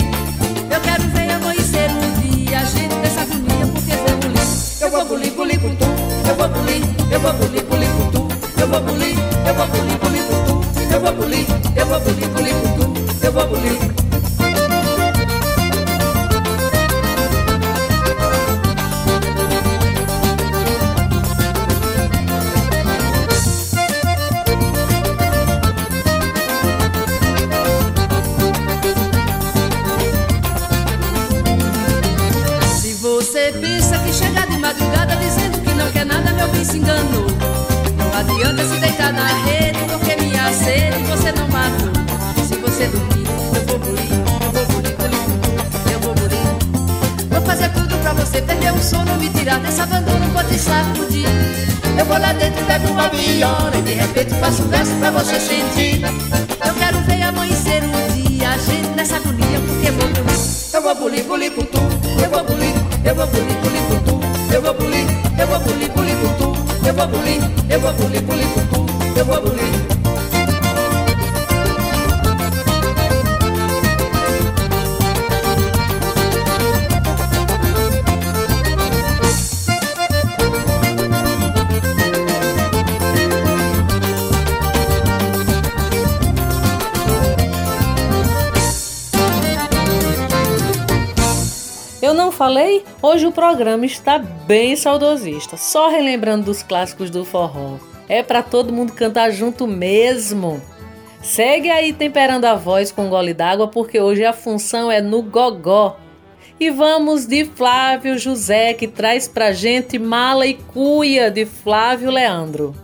Eu 0.71 0.79
quero 0.81 1.03
ver 1.09 1.31
amanhecer 1.31 1.89
um 1.91 2.21
dia, 2.21 2.59
a 2.59 2.63
gente 2.63 2.95
nessa 2.95 3.21
agonia, 3.21 3.67
porque 3.73 3.95
vou 3.95 4.17
bulir. 4.17 4.43
Eu 4.81 4.91
vou 4.91 5.05
bulir, 5.05 5.31
bulir 5.31 5.59
com 5.59 5.75
tu, 5.75 5.85
eu 6.29 6.35
vou 6.35 6.49
bulir, 6.49 6.83
eu 7.11 7.19
vou 7.19 7.33
bulir, 7.33 7.63
bulir 7.63 7.89
com 7.89 8.11
tu, 8.11 8.27
eu 8.61 8.67
vou 8.67 8.81
bulir, 8.81 9.17
eu 9.47 9.55
vou 9.55 9.67
bulir, 9.67 9.97
bulir 9.97 10.23
com 10.23 10.43
tu, 10.45 10.93
eu 10.93 11.01
vou 11.01 11.13
bulir, 11.13 11.45
eu 11.75 11.85
vou 11.85 11.99
bulir, 11.99 12.29
bulir 12.29 12.53
com 12.53 12.93
tu, 12.93 13.25
eu 13.25 13.31
vou 13.31 13.47
bulir. 13.47 13.92
Viola 53.43 53.75
e 53.77 53.81
de 53.81 53.93
repente 53.93 54.33
faço 54.35 54.63
um 54.63 54.67
verso 54.69 54.95
pra 54.95 55.11
você 55.11 55.39
sentir. 55.39 56.01
Eu 56.65 56.73
quero 56.75 56.99
ver 57.01 57.21
amanhecer 57.23 57.83
um 57.83 58.13
dia, 58.13 58.57
gente 58.59 58.95
nessa 58.95 59.17
agonia, 59.17 59.59
porque 59.67 59.91
vou 59.91 60.07
bulir. 60.07 60.23
Eu 60.73 60.81
vou 60.81 60.95
bulir, 60.95 61.23
bulir 61.25 61.51
com 61.51 61.63
tu, 61.63 61.79
eu 62.23 62.29
vou 62.29 62.43
bulir, 62.45 62.73
eu 63.05 63.15
vou 63.15 63.27
bulir, 63.27 63.57
bulir 63.57 63.81
com 63.89 63.99
tu, 64.05 64.53
eu 64.53 64.61
vou 64.61 64.73
bulir, 64.73 65.05
eu 65.39 65.47
vou 65.47 65.59
bulir, 65.59 65.91
bulir 65.91 66.15
com 66.15 66.33
tu, 66.37 66.87
eu 66.87 66.93
vou 66.93 67.07
bulir, 67.07 67.41
eu 67.69 67.79
vou 67.79 67.93
bulir, 67.93 68.21
bulir 68.21 68.47
com 68.47 68.85
tu, 68.85 69.19
eu 69.19 69.25
vou 69.25 69.41
bulir. 69.41 69.92
Falei? 92.33 92.83
Hoje 93.01 93.25
o 93.25 93.31
programa 93.31 93.85
está 93.85 94.17
bem 94.17 94.75
saudosista, 94.75 95.55
só 95.55 95.87
relembrando 95.89 96.45
dos 96.45 96.63
clássicos 96.63 97.09
do 97.09 97.23
forró. 97.23 97.77
É 98.09 98.21
para 98.21 98.43
todo 98.43 98.73
mundo 98.73 98.91
cantar 98.91 99.31
junto 99.31 99.65
mesmo. 99.65 100.61
Segue 101.21 101.69
aí 101.69 101.93
temperando 101.93 102.45
a 102.45 102.55
voz 102.55 102.91
com 102.91 103.05
um 103.05 103.09
gole 103.09 103.33
d'água, 103.33 103.67
porque 103.67 104.01
hoje 104.01 104.25
a 104.25 104.33
função 104.33 104.91
é 104.91 104.99
no 104.99 105.21
gogó. 105.21 105.97
E 106.59 106.69
vamos 106.69 107.25
de 107.25 107.45
Flávio 107.45 108.17
José, 108.17 108.73
que 108.73 108.87
traz 108.87 109.27
pra 109.27 109.53
gente 109.53 109.97
Mala 109.97 110.45
e 110.45 110.55
Cuia 110.55 111.31
de 111.31 111.45
Flávio 111.45 112.11
Leandro. 112.11 112.75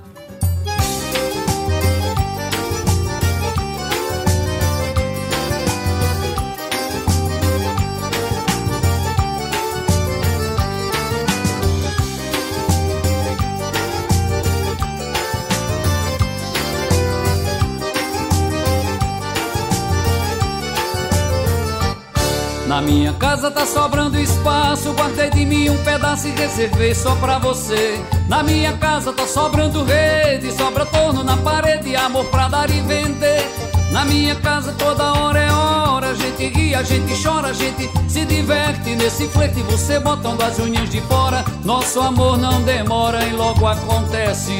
Na 22.69 22.83
minha 22.83 23.11
casa 23.13 23.49
tá 23.49 23.65
sobrando 23.65 24.19
espaço, 24.19 24.93
guardei 24.93 25.31
de 25.31 25.43
mim 25.43 25.71
um 25.71 25.77
pedaço 25.83 26.27
e 26.27 26.31
reservei 26.31 26.93
só 26.93 27.15
pra 27.15 27.39
você. 27.39 27.99
Na 28.27 28.43
minha 28.43 28.73
casa 28.73 29.11
tá 29.11 29.25
sobrando 29.25 29.83
rede, 29.83 30.51
sobra 30.51 30.85
torno 30.85 31.23
na 31.23 31.35
parede, 31.35 31.95
amor 31.95 32.25
pra 32.25 32.47
dar 32.47 32.69
e 32.69 32.79
vender. 32.81 33.43
Na 33.91 34.05
minha 34.05 34.35
casa 34.35 34.71
toda 34.73 35.13
hora 35.13 35.39
é 35.39 35.51
hora, 35.51 36.09
a 36.09 36.13
gente 36.13 36.47
ri, 36.49 36.75
a 36.75 36.83
gente 36.83 37.11
chora, 37.23 37.47
a 37.47 37.53
gente 37.53 37.89
se 38.07 38.23
diverte 38.23 38.93
nesse 38.95 39.27
flerte, 39.29 39.63
você 39.63 39.99
botando 39.99 40.43
as 40.43 40.59
unhas 40.59 40.87
de 40.91 41.01
fora. 41.01 41.43
Nosso 41.65 41.99
amor 41.99 42.37
não 42.37 42.61
demora 42.61 43.25
e 43.25 43.31
logo 43.31 43.65
acontece. 43.65 44.59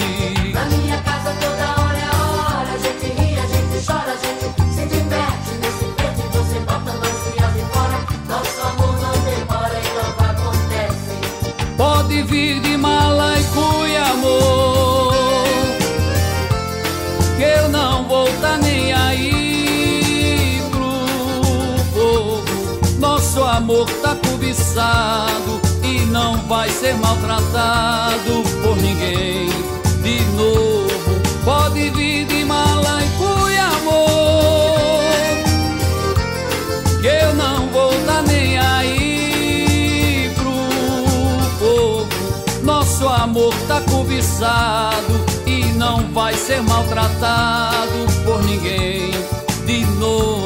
Na 0.51 0.65
minha 0.65 0.97
casa 1.03 1.31
toda 1.39 1.58
pode 12.19 12.23
vir 12.23 12.59
de 12.59 12.77
mala 12.77 13.33
e 13.39 13.43
cuia, 13.45 14.03
amor. 14.11 15.13
Que 17.37 17.43
eu 17.43 17.69
não 17.69 18.07
vou 18.07 18.27
tá 18.41 18.57
nem 18.57 18.91
aí 18.93 20.61
pro 20.71 21.93
povo. 21.93 22.43
Nosso 22.99 23.43
amor 23.43 23.89
tá 24.01 24.15
cobiçado 24.15 25.61
e 25.83 26.05
não 26.07 26.37
vai 26.47 26.69
ser 26.69 26.95
maltratado 26.95 28.43
por 28.63 28.75
ninguém. 28.77 29.49
De 30.01 30.21
novo, 30.35 31.21
pode 31.45 31.89
vir 31.91 32.18
amor 43.39 43.53
tá 43.67 43.81
cobiçado 43.89 45.25
e 45.45 45.63
não 45.77 46.11
vai 46.11 46.33
ser 46.33 46.61
maltratado 46.63 48.05
por 48.25 48.43
ninguém 48.43 49.11
de 49.65 49.85
novo. 49.97 50.38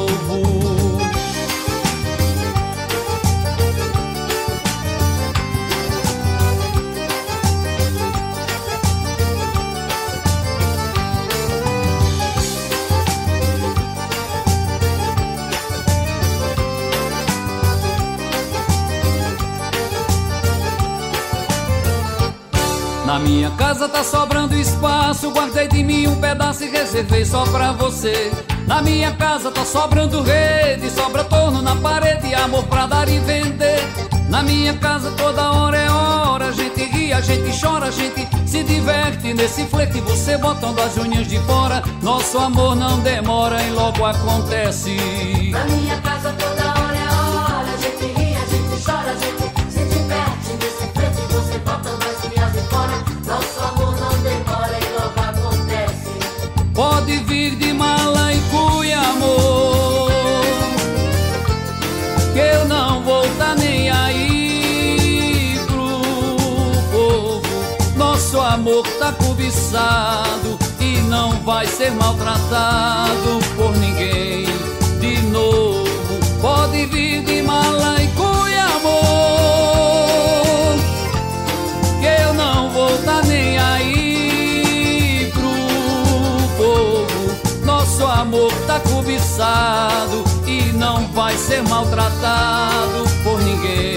Na 23.14 23.20
minha 23.20 23.48
casa 23.52 23.88
tá 23.88 24.02
sobrando 24.02 24.56
espaço, 24.56 25.30
guardei 25.30 25.68
de 25.68 25.84
mim 25.84 26.08
um 26.08 26.16
pedaço 26.16 26.64
e 26.64 26.68
reservei 26.68 27.24
só 27.24 27.44
pra 27.44 27.70
você. 27.70 28.32
Na 28.66 28.82
minha 28.82 29.12
casa 29.12 29.52
tá 29.52 29.64
sobrando 29.64 30.20
rede, 30.20 30.90
sobra 30.90 31.22
torno 31.22 31.62
na 31.62 31.76
parede, 31.76 32.34
amor 32.34 32.64
pra 32.64 32.86
dar 32.86 33.08
e 33.08 33.20
vender. 33.20 33.78
Na 34.28 34.42
minha 34.42 34.74
casa 34.74 35.12
toda 35.12 35.52
hora 35.52 35.76
é 35.76 35.88
hora, 35.88 36.48
a 36.48 36.50
gente 36.50 36.82
ri, 36.82 37.12
a 37.12 37.20
gente 37.20 37.56
chora, 37.60 37.86
a 37.86 37.90
gente 37.92 38.26
se 38.48 38.64
diverte 38.64 39.32
nesse 39.32 39.64
flete, 39.66 40.00
você 40.00 40.36
botando 40.36 40.80
as 40.80 40.96
unhas 40.96 41.28
de 41.28 41.38
fora. 41.42 41.84
Nosso 42.02 42.36
amor 42.36 42.74
não 42.74 42.98
demora 42.98 43.62
e 43.62 43.70
logo 43.70 44.04
acontece. 44.04 44.96
Na 45.52 45.64
minha 45.66 46.00
casa 46.00 46.13
amor 68.54 68.86
tá 69.00 69.12
cobiçado 69.12 70.56
e 70.78 70.98
não 71.08 71.32
vai 71.42 71.66
ser 71.66 71.90
maltratado 71.90 73.40
por 73.56 73.76
ninguém 73.78 74.46
de 75.00 75.20
novo. 75.22 75.84
Pode 76.40 76.86
vir 76.86 77.24
de 77.24 77.42
mala 77.42 78.00
e 78.00 78.06
cuia, 78.08 78.64
amor. 78.76 78.94
Que 82.00 82.06
eu 82.22 82.32
não 82.34 82.70
vou 82.70 82.96
tá 82.98 83.22
nem 83.22 83.58
aí 83.58 85.32
pro 85.34 85.50
povo. 86.56 87.34
Nosso 87.64 88.06
amor 88.06 88.52
tá 88.68 88.78
cobiçado 88.78 90.22
e 90.46 90.72
não 90.74 91.08
vai 91.08 91.36
ser 91.36 91.60
maltratado 91.68 93.02
por 93.24 93.42
ninguém 93.42 93.93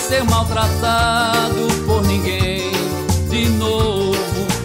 ser 0.00 0.24
maltratado 0.24 1.68
por 1.86 2.02
ninguém 2.06 2.72
de 3.28 3.48
novo 3.50 4.16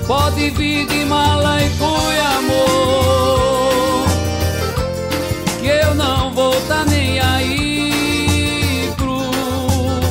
Pode 0.07 0.49
vir 0.51 0.87
de 0.87 1.03
mala 1.05 1.61
e 1.61 1.69
cuia, 1.71 2.27
amor 2.37 4.05
Que 5.59 5.67
eu 5.67 5.95
não 5.95 6.31
vou 6.31 6.53
tá 6.67 6.85
nem 6.85 7.19
aí 7.19 8.93
pro 8.95 9.19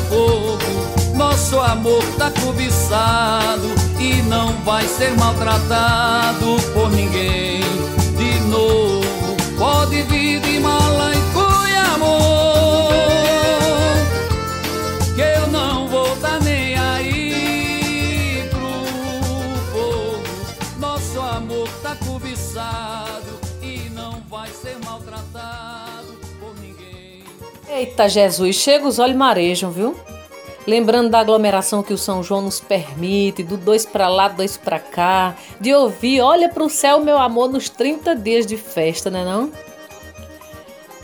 povo. 0.08 1.16
Nosso 1.16 1.58
amor 1.60 2.02
tá 2.18 2.30
cobiçado 2.30 3.74
e 3.98 4.22
não 4.22 4.52
vai 4.64 4.86
ser 4.86 5.16
maltratado 5.16 6.56
por 6.74 6.90
ninguém 6.90 7.23
Eita 27.94 28.08
Jesus, 28.08 28.56
chega 28.56 28.88
os 28.88 28.98
olhos 28.98 29.14
marejam, 29.14 29.70
viu? 29.70 29.94
Lembrando 30.66 31.10
da 31.10 31.20
aglomeração 31.20 31.80
que 31.80 31.92
o 31.92 31.96
São 31.96 32.24
João 32.24 32.42
nos 32.42 32.58
permite, 32.58 33.44
do 33.44 33.56
dois 33.56 33.86
pra 33.86 34.08
lá, 34.08 34.26
dois 34.26 34.56
pra 34.56 34.80
cá, 34.80 35.36
de 35.60 35.72
ouvir 35.72 36.20
Olha 36.20 36.48
pro 36.48 36.68
céu, 36.68 36.98
meu 36.98 37.16
amor, 37.16 37.48
nos 37.48 37.68
30 37.68 38.16
dias 38.16 38.46
de 38.46 38.56
festa, 38.56 39.10
né 39.10 39.24
não? 39.24 39.48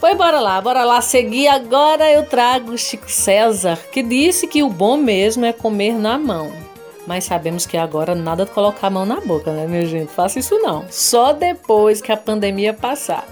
Pois 0.01 0.17
bora 0.17 0.41
lá, 0.41 0.61
bora 0.61 0.83
lá 0.83 1.01
seguir. 1.01 1.47
Agora 1.47 2.11
eu 2.11 2.27
trago 2.27 2.73
o 2.73 2.79
Chico 2.79 3.09
César, 3.09 3.79
que 3.93 4.03
disse 4.03 4.49
que 4.49 4.65
o 4.65 4.69
bom 4.69 4.97
mesmo 4.97 5.45
é 5.45 5.53
comer 5.53 5.95
na 5.95 6.19
mão. 6.19 6.51
Mas 7.07 7.23
sabemos 7.23 7.67
que 7.67 7.77
agora 7.77 8.17
nada 8.17 8.45
de 8.45 8.51
colocar 8.51 8.89
a 8.89 8.91
mão 8.91 9.07
na 9.07 9.21
boca, 9.21 9.53
né, 9.53 9.65
minha 9.65 9.87
gente? 9.87 10.11
Faça 10.11 10.41
isso 10.41 10.59
não. 10.59 10.85
Só 10.91 11.33
depois 11.33 12.03
que 12.03 12.11
a 12.11 12.17
pandemia 12.17 12.75
passar. 12.75 13.29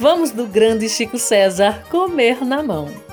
Vamos 0.00 0.30
do 0.30 0.46
grande 0.46 0.88
Chico 0.88 1.18
César 1.18 1.84
comer 1.90 2.42
na 2.42 2.62
mão. 2.62 3.09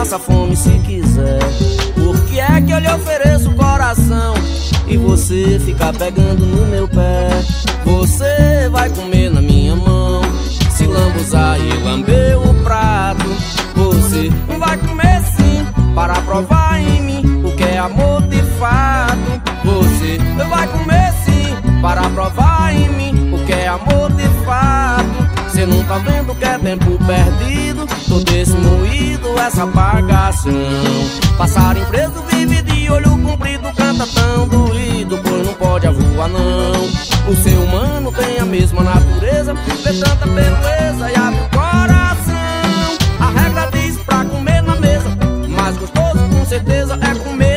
Passar 0.00 0.18
fome 0.18 0.56
se 0.56 0.70
quiser. 0.78 1.38
Por 1.94 2.18
que 2.24 2.40
é 2.40 2.58
que 2.62 2.72
eu 2.72 2.78
lhe 2.78 2.90
ofereço 2.90 3.50
o 3.50 3.54
coração 3.54 4.32
E 4.88 4.96
você 4.96 5.60
fica 5.62 5.92
pegando 5.92 6.46
no 6.46 6.66
meu 6.68 6.88
pé? 6.88 7.28
Você 7.84 8.66
vai 8.70 8.88
comer 8.88 9.30
na 9.30 9.42
minha 9.42 9.76
mão. 9.76 10.22
Se 10.70 10.86
lambuzar 10.86 11.60
e 11.60 11.70
lamber 11.82 12.38
o 12.40 12.54
prato 12.64 13.26
Você 13.76 14.30
vai 14.58 14.78
comer 14.78 15.22
sim 15.36 15.66
Para 15.94 16.14
provar 16.22 16.80
em 16.80 17.02
mim 17.02 17.42
O 17.44 17.54
que 17.54 17.64
é 17.64 17.76
amor 17.76 18.22
de 18.22 18.42
fato. 18.58 19.42
Você 19.62 20.18
vai 20.48 20.66
comer 20.68 21.12
sim 21.26 21.80
Para 21.82 22.08
provar 22.08 22.74
em 22.74 22.88
mim 22.88 23.34
O 23.34 23.44
que 23.44 23.52
é 23.52 23.68
amor 23.68 24.10
de 24.12 24.26
fato 24.46 24.99
Cê 25.60 25.66
não 25.66 25.84
tá 25.84 25.98
vendo 25.98 26.34
que 26.34 26.42
é 26.42 26.58
tempo 26.58 26.98
perdido? 27.04 27.86
Tô 28.08 28.18
desse 28.20 28.52
moído, 28.52 29.38
essa 29.38 29.64
apagação. 29.64 30.54
Passarinho 31.36 31.84
preso 31.84 32.24
vive 32.30 32.62
de 32.62 32.90
olho 32.90 33.10
comprido 33.18 33.70
Canta 33.76 34.06
tão 34.06 34.48
doído, 34.48 35.20
pois 35.22 35.46
não 35.46 35.52
pode 35.52 35.86
avoar 35.86 36.30
não. 36.30 37.30
O 37.30 37.36
ser 37.36 37.58
humano 37.58 38.10
tem 38.10 38.38
a 38.38 38.46
mesma 38.46 38.82
natureza 38.82 39.52
Vê 39.52 39.92
tanta 39.92 40.26
beleza 40.26 41.10
e 41.10 41.14
abre 41.14 41.40
o 41.40 41.50
coração. 41.50 42.98
A 43.20 43.30
regra 43.38 43.68
diz 43.70 43.98
pra 43.98 44.24
comer 44.24 44.62
na 44.62 44.76
mesa 44.76 45.10
Mais 45.46 45.76
gostoso 45.76 46.26
com 46.32 46.46
certeza 46.46 46.98
é 47.02 47.14
comer 47.16 47.49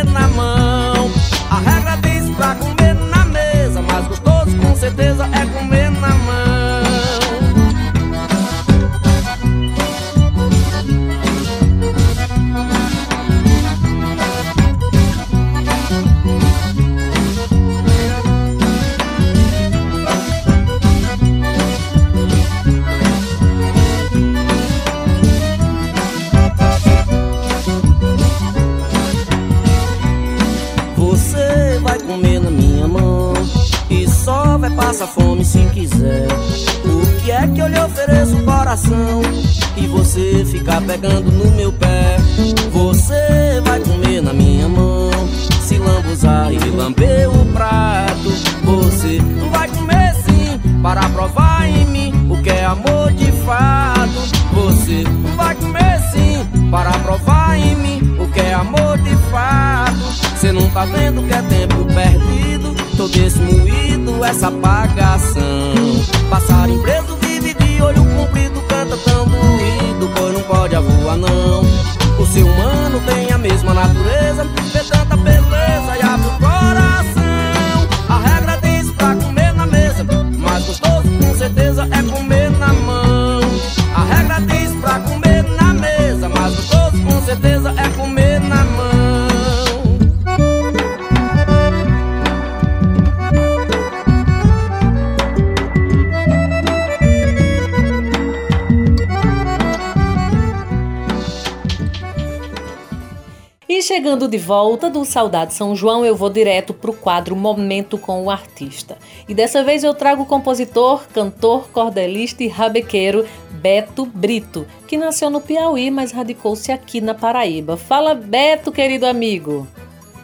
chegando 104.14 104.28
de 104.28 104.38
volta 104.38 104.92
do 104.92 105.04
Saudade 105.04 105.56
São 105.56 105.76
João, 105.76 106.06
eu 106.06 106.16
vou 106.16 106.30
direto 106.30 106.72
pro 106.72 106.94
quadro 106.94 107.36
Momento 107.36 107.98
com 107.98 108.24
o 108.24 108.30
Artista. 108.30 108.96
E 109.28 109.34
dessa 109.34 109.64
vez 109.64 109.84
eu 109.84 109.92
trago 109.92 110.22
o 110.22 110.26
compositor, 110.28 111.08
cantor, 111.12 111.68
cordelista 111.70 112.44
e 112.44 112.48
rabequeiro 112.48 113.28
Beto 113.50 114.06
Brito, 114.06 114.68
que 114.88 114.98
nasceu 114.98 115.32
no 115.32 115.42
Piauí, 115.42 115.90
mas 115.90 116.12
radicou-se 116.12 116.72
aqui 116.72 117.02
na 117.02 117.16
Paraíba. 117.16 117.76
Fala, 117.76 118.14
Beto, 118.14 118.72
querido 118.72 119.08
amigo. 119.08 119.68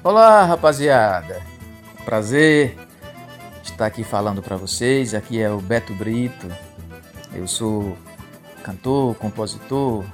Olá, 0.04 0.44
rapaziada. 0.46 1.42
Prazer 2.06 2.78
estar 3.64 3.88
aqui 3.88 4.04
falando 4.04 4.44
para 4.44 4.56
vocês. 4.56 5.16
Aqui 5.16 5.42
é 5.42 5.50
o 5.50 5.58
Beto 5.58 5.96
Brito. 5.96 6.48
Eu 7.34 7.48
sou 7.48 7.98
cantor, 8.62 9.16
compositor, 9.16 10.06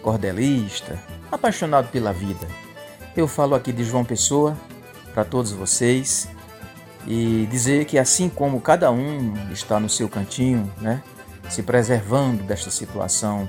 cordelista, 0.00 0.98
apaixonado 1.30 1.88
pela 1.88 2.10
vida. 2.10 2.63
Eu 3.16 3.28
falo 3.28 3.54
aqui 3.54 3.72
de 3.72 3.84
João 3.84 4.04
Pessoa 4.04 4.56
para 5.12 5.24
todos 5.24 5.52
vocês 5.52 6.28
e 7.06 7.46
dizer 7.48 7.84
que 7.84 7.96
assim 7.96 8.28
como 8.28 8.60
cada 8.60 8.90
um 8.90 9.34
está 9.52 9.78
no 9.78 9.88
seu 9.88 10.08
cantinho, 10.08 10.68
né, 10.80 11.00
se 11.48 11.62
preservando 11.62 12.42
desta 12.42 12.72
situação 12.72 13.48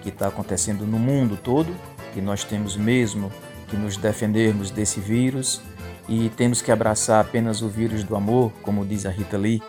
que 0.00 0.08
está 0.08 0.28
acontecendo 0.28 0.86
no 0.86 0.98
mundo 0.98 1.36
todo, 1.36 1.76
que 2.14 2.22
nós 2.22 2.42
temos 2.42 2.74
mesmo 2.74 3.30
que 3.68 3.76
nos 3.76 3.98
defendermos 3.98 4.70
desse 4.70 4.98
vírus 4.98 5.60
e 6.08 6.30
temos 6.30 6.62
que 6.62 6.72
abraçar 6.72 7.20
apenas 7.20 7.60
o 7.60 7.68
vírus 7.68 8.02
do 8.04 8.16
amor, 8.16 8.50
como 8.62 8.82
diz 8.82 9.04
a 9.04 9.10
Rita 9.10 9.36
Lee. 9.36 9.62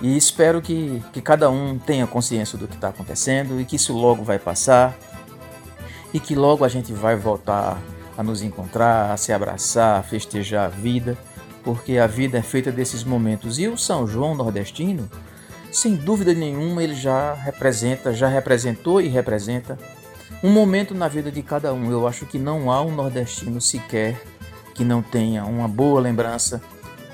E 0.00 0.16
espero 0.16 0.62
que, 0.62 1.02
que 1.12 1.20
cada 1.20 1.50
um 1.50 1.78
tenha 1.78 2.06
consciência 2.06 2.56
do 2.56 2.66
que 2.66 2.74
está 2.76 2.88
acontecendo 2.88 3.60
e 3.60 3.66
que 3.66 3.76
isso 3.76 3.92
logo 3.92 4.24
vai 4.24 4.38
passar 4.38 4.96
e 6.12 6.18
que 6.18 6.34
logo 6.34 6.64
a 6.64 6.68
gente 6.68 6.90
vai 6.94 7.16
voltar 7.16 7.78
a 8.16 8.22
nos 8.22 8.42
encontrar, 8.42 9.12
a 9.12 9.16
se 9.16 9.32
abraçar, 9.32 9.98
a 9.98 10.02
festejar 10.02 10.66
a 10.66 10.68
vida, 10.68 11.16
porque 11.62 11.98
a 11.98 12.06
vida 12.06 12.38
é 12.38 12.42
feita 12.42 12.70
desses 12.70 13.04
momentos. 13.04 13.58
E 13.58 13.68
o 13.68 13.78
São 13.78 14.06
João 14.06 14.34
nordestino, 14.34 15.08
sem 15.70 15.94
dúvida 15.94 16.34
nenhuma, 16.34 16.82
ele 16.82 16.94
já 16.94 17.34
representa, 17.34 18.12
já 18.12 18.28
representou 18.28 19.00
e 19.00 19.08
representa 19.08 19.78
um 20.42 20.50
momento 20.50 20.94
na 20.94 21.08
vida 21.08 21.30
de 21.30 21.42
cada 21.42 21.72
um. 21.72 21.90
Eu 21.90 22.06
acho 22.06 22.26
que 22.26 22.38
não 22.38 22.70
há 22.70 22.82
um 22.82 22.94
nordestino 22.94 23.60
sequer 23.60 24.20
que 24.74 24.84
não 24.84 25.02
tenha 25.02 25.44
uma 25.44 25.68
boa 25.68 26.00
lembrança 26.00 26.60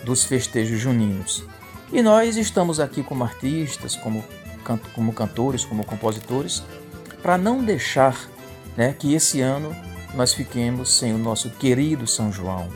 dos 0.04 0.24
festejos 0.24 0.78
juninos. 0.78 1.44
E 1.92 2.02
nós 2.02 2.36
estamos 2.36 2.80
aqui 2.80 3.02
como 3.02 3.24
artistas, 3.24 3.96
como, 3.96 4.24
como 4.94 5.12
cantores, 5.12 5.64
como 5.64 5.84
compositores, 5.84 6.62
para 7.22 7.36
não 7.36 7.62
deixar 7.62 8.28
né, 8.76 8.94
que 8.96 9.14
esse 9.14 9.40
ano 9.40 9.74
nós 10.14 10.32
fiquemos 10.32 10.92
sem 10.92 11.14
o 11.14 11.18
nosso 11.18 11.50
querido 11.50 12.06
São 12.06 12.32
João. 12.32 12.68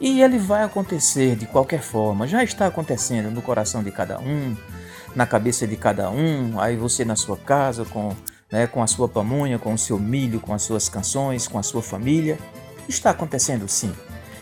E 0.00 0.22
ele 0.22 0.38
vai 0.38 0.62
acontecer 0.62 1.36
de 1.36 1.46
qualquer 1.46 1.80
forma, 1.80 2.26
já 2.26 2.44
está 2.44 2.66
acontecendo 2.66 3.30
no 3.30 3.40
coração 3.40 3.82
de 3.82 3.90
cada 3.90 4.18
um, 4.18 4.54
na 5.14 5.26
cabeça 5.26 5.66
de 5.66 5.76
cada 5.76 6.10
um, 6.10 6.60
aí 6.60 6.76
você 6.76 7.04
na 7.04 7.16
sua 7.16 7.36
casa 7.36 7.84
com, 7.86 8.14
né, 8.52 8.66
com 8.66 8.82
a 8.82 8.86
sua 8.86 9.08
pamonha, 9.08 9.58
com 9.58 9.72
o 9.72 9.78
seu 9.78 9.98
milho, 9.98 10.40
com 10.40 10.52
as 10.52 10.62
suas 10.62 10.88
canções, 10.88 11.48
com 11.48 11.58
a 11.58 11.62
sua 11.62 11.80
família. 11.80 12.38
Está 12.86 13.10
acontecendo 13.10 13.66
sim. 13.66 13.92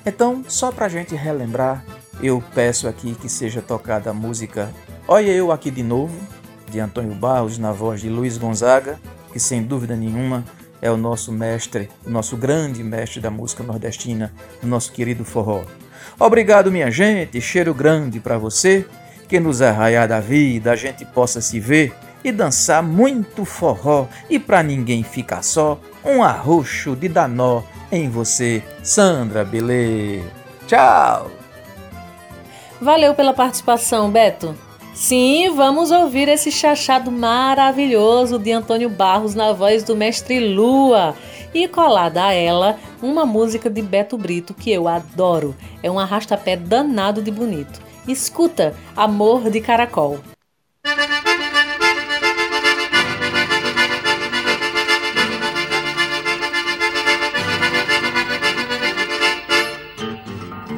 Então, 0.04 0.44
só 0.48 0.72
para 0.72 0.86
a 0.86 0.88
gente 0.88 1.14
relembrar, 1.14 1.84
eu 2.20 2.42
peço 2.54 2.88
aqui 2.88 3.14
que 3.14 3.28
seja 3.28 3.62
tocada 3.62 4.10
a 4.10 4.14
música 4.14 4.70
Olha 5.06 5.30
Eu 5.30 5.52
Aqui 5.52 5.70
de 5.70 5.82
Novo, 5.82 6.18
de 6.70 6.80
Antônio 6.80 7.14
Barros, 7.14 7.58
na 7.58 7.70
voz 7.70 8.00
de 8.00 8.08
Luiz 8.08 8.36
Gonzaga, 8.36 8.98
que 9.32 9.38
sem 9.38 9.62
dúvida 9.62 9.94
nenhuma 9.94 10.44
é 10.84 10.90
o 10.90 10.98
nosso 10.98 11.32
mestre, 11.32 11.88
o 12.04 12.10
nosso 12.10 12.36
grande 12.36 12.84
mestre 12.84 13.18
da 13.18 13.30
música 13.30 13.62
nordestina, 13.62 14.30
o 14.62 14.66
nosso 14.66 14.92
querido 14.92 15.24
forró. 15.24 15.64
Obrigado, 16.20 16.70
minha 16.70 16.90
gente, 16.90 17.40
cheiro 17.40 17.72
grande 17.72 18.20
para 18.20 18.36
você, 18.36 18.86
que 19.26 19.40
nos 19.40 19.62
arraiar 19.62 20.06
da 20.06 20.20
vida 20.20 20.72
a 20.72 20.76
gente 20.76 21.06
possa 21.06 21.40
se 21.40 21.58
ver 21.58 21.94
e 22.22 22.30
dançar 22.30 22.82
muito 22.82 23.46
forró 23.46 24.06
e 24.28 24.38
para 24.38 24.62
ninguém 24.62 25.02
ficar 25.02 25.42
só, 25.42 25.80
um 26.04 26.22
arroxo 26.22 26.94
de 26.94 27.08
danó 27.08 27.62
em 27.90 28.10
você, 28.10 28.62
Sandra 28.82 29.42
Belê. 29.42 30.20
Tchau! 30.66 31.30
Valeu 32.78 33.14
pela 33.14 33.32
participação, 33.32 34.10
Beto. 34.10 34.54
Sim, 34.94 35.50
vamos 35.56 35.90
ouvir 35.90 36.28
esse 36.28 36.52
chachado 36.52 37.10
maravilhoso 37.10 38.38
de 38.38 38.52
Antônio 38.52 38.88
Barros 38.88 39.34
na 39.34 39.52
voz 39.52 39.82
do 39.82 39.96
mestre 39.96 40.38
Lua. 40.38 41.16
E 41.52 41.66
colada 41.66 42.24
a 42.24 42.32
ela, 42.32 42.78
uma 43.02 43.26
música 43.26 43.68
de 43.68 43.82
Beto 43.82 44.16
Brito 44.16 44.54
que 44.54 44.70
eu 44.70 44.86
adoro. 44.86 45.54
É 45.82 45.90
um 45.90 45.98
arrastapé 45.98 46.56
danado 46.56 47.20
de 47.20 47.30
bonito. 47.32 47.80
Escuta, 48.06 48.72
Amor 48.96 49.50
de 49.50 49.60
Caracol. 49.60 50.20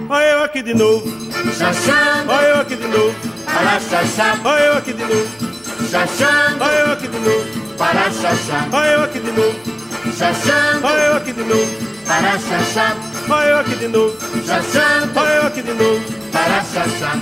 Olha 0.09 0.25
eu 0.25 0.45
aqui 0.45 0.63
de 0.63 0.73
novo, 0.73 1.05
olha 2.29 2.47
eu 2.47 2.61
aqui 2.61 2.77
de 2.77 2.87
novo, 2.87 3.15
para 3.57 3.81
xaxá, 3.81 4.39
olha 4.45 4.65
eu 4.65 4.77
aqui 4.77 4.93
de 4.93 5.03
novo, 5.03 5.29
xaxã, 5.91 6.57
olha 6.61 6.75
eu 6.75 6.93
aqui 6.93 7.09
de 7.09 7.19
novo, 7.19 7.77
para 7.79 8.11
xaxá, 8.11 8.69
olha 8.71 8.89
eu 8.89 9.03
aqui 9.05 9.19
de 9.19 9.33
novo, 9.33 9.59
xaxã, 10.15 10.81
olha 10.83 11.01
eu 11.01 11.17
aqui 11.17 11.33
de 11.33 11.43
novo, 11.43 11.87
para 12.07 12.39
xaxá, 12.39 12.97
olha 13.31 13.47
eu 13.47 13.59
aqui 13.61 13.77
de 13.77 13.89
novo, 13.89 14.17
xaxã, 14.47 15.11
olha 15.17 15.29
eu 15.29 15.47
aqui 15.47 15.63
de 15.63 15.73
novo. 15.73 16.27
para 16.37 16.63
xaxá. 16.65 17.17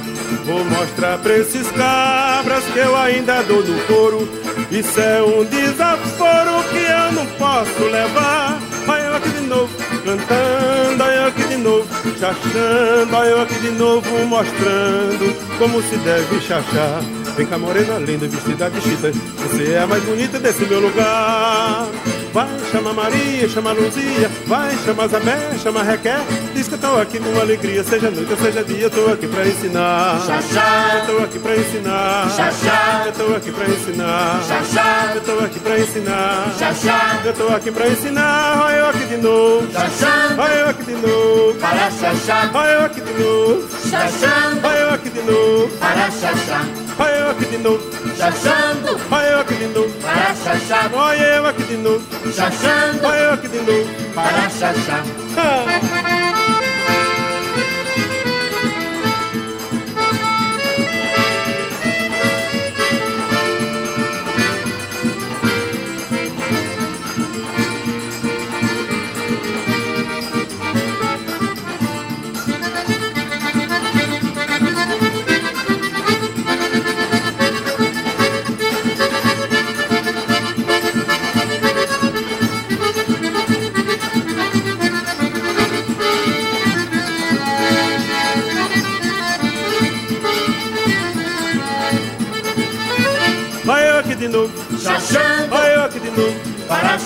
Vou 0.44 0.64
mostrar 0.64 1.18
pra 1.18 1.38
esses 1.38 1.70
cabras 1.70 2.64
que 2.64 2.78
eu 2.80 2.96
ainda 2.96 3.42
dou 3.44 3.62
no 3.62 3.78
couro. 3.84 4.28
Isso 4.70 5.00
é 5.00 5.22
um 5.22 5.44
desaforo 5.44 6.64
que 6.70 6.78
eu 6.78 7.12
não 7.12 7.26
posso 7.38 7.84
levar. 7.84 8.58
Olha 8.88 9.02
eu 9.02 9.16
aqui 9.16 9.28
de 9.28 9.40
novo, 9.42 9.70
cantando, 10.04 11.04
olha 11.04 11.14
eu 11.14 11.26
aqui 11.44 11.48
de 11.48 11.56
novo, 11.56 11.86
chachando, 12.18 13.16
olha 13.16 13.28
eu 13.28 13.42
aqui 13.42 13.54
de 13.60 13.70
novo, 13.72 14.26
mostrando 14.26 15.58
como 15.58 15.82
se 15.82 15.96
deve 15.98 16.40
chachar. 16.40 17.23
Vem 17.36 17.46
cá, 17.46 17.58
morena 17.58 17.98
linda, 17.98 18.28
vestida 18.28 18.70
de 18.70 18.80
chita, 18.80 19.10
você 19.38 19.72
é 19.72 19.80
a 19.80 19.86
mais 19.88 20.02
bonita 20.04 20.38
desse 20.38 20.64
meu 20.66 20.78
lugar. 20.80 21.88
Vai 22.32 22.48
chamar 22.72 22.92
Maria, 22.92 23.48
chama 23.48 23.72
Luzia, 23.72 24.30
vai 24.46 24.76
chamar 24.84 25.08
Zabé, 25.08 25.36
chama 25.62 25.82
Requer. 25.82 26.18
Diz 26.54 26.66
que 26.68 26.74
eu 26.74 26.78
tô 26.78 26.96
aqui 26.96 27.18
com 27.20 27.40
alegria, 27.40 27.82
seja 27.84 28.10
noite 28.10 28.30
ou 28.30 28.36
seja 28.36 28.62
dia, 28.64 28.82
eu 28.84 28.90
tô 28.90 29.06
aqui 29.12 29.26
pra 29.28 29.46
ensinar. 29.46 30.20
Xaxá. 30.26 31.04
Eu 31.06 31.06
tô 31.16 31.22
aqui 31.24 31.38
pra 31.38 31.56
ensinar. 31.56 32.30
Xaxá. 32.30 33.02
Eu 33.06 33.12
tô 33.12 33.34
aqui 33.34 33.52
pra 33.52 33.66
ensinar. 33.68 34.42
Xaxá. 34.48 35.12
Eu 35.14 35.20
tô 35.20 35.44
aqui 35.44 35.60
pra 35.60 35.78
ensinar. 35.78 36.54
Xaxá. 36.58 37.20
Eu 37.24 37.32
tô 37.34 37.48
aqui 37.48 37.70
pra 37.70 37.88
ensinar. 37.88 38.62
Olha 38.64 38.76
eu 38.76 38.86
aqui 38.88 39.06
de 39.06 39.16
novo. 39.16 39.72
Xaxá. 39.72 40.34
Olha 40.38 40.54
eu 40.54 40.68
aqui 40.70 40.84
de 40.84 40.92
novo. 40.94 41.54
Para 41.60 41.90
xaxá, 41.90 42.50
Olha 42.52 42.70
eu 42.70 42.84
aqui 42.84 43.00
de 43.00 43.12
novo. 43.12 43.68
xaxá, 43.90 44.52
Olha 44.62 44.76
eu 44.78 44.90
aqui 44.94 45.03
de 45.14 45.22
novo. 45.22 45.68
para 45.78 46.10
xaxá, 46.10 46.60
Olha 46.98 47.10
eu 47.12 47.30
aqui 47.30 47.44
de 47.46 47.58
novo. 47.58 47.80
xaxando, 48.16 49.00
Olha 49.10 49.26
eu 49.26 49.40
aqui 49.40 49.54
de 49.54 49.66
novo. 49.66 49.90
para 50.00 50.34
xaxá, 50.34 50.90
Olha 50.92 51.22
eu 51.22 51.46
aqui 51.46 51.62
de 51.64 51.76
novo. 51.76 52.04
xaxando, 52.32 53.06
Olha 53.06 53.16
eu 53.18 53.32
aqui 53.34 53.48
de 53.48 53.58
novo. 53.60 53.88
para 54.14 54.50
xaxá. 54.50 55.04
Ah. 55.36 56.23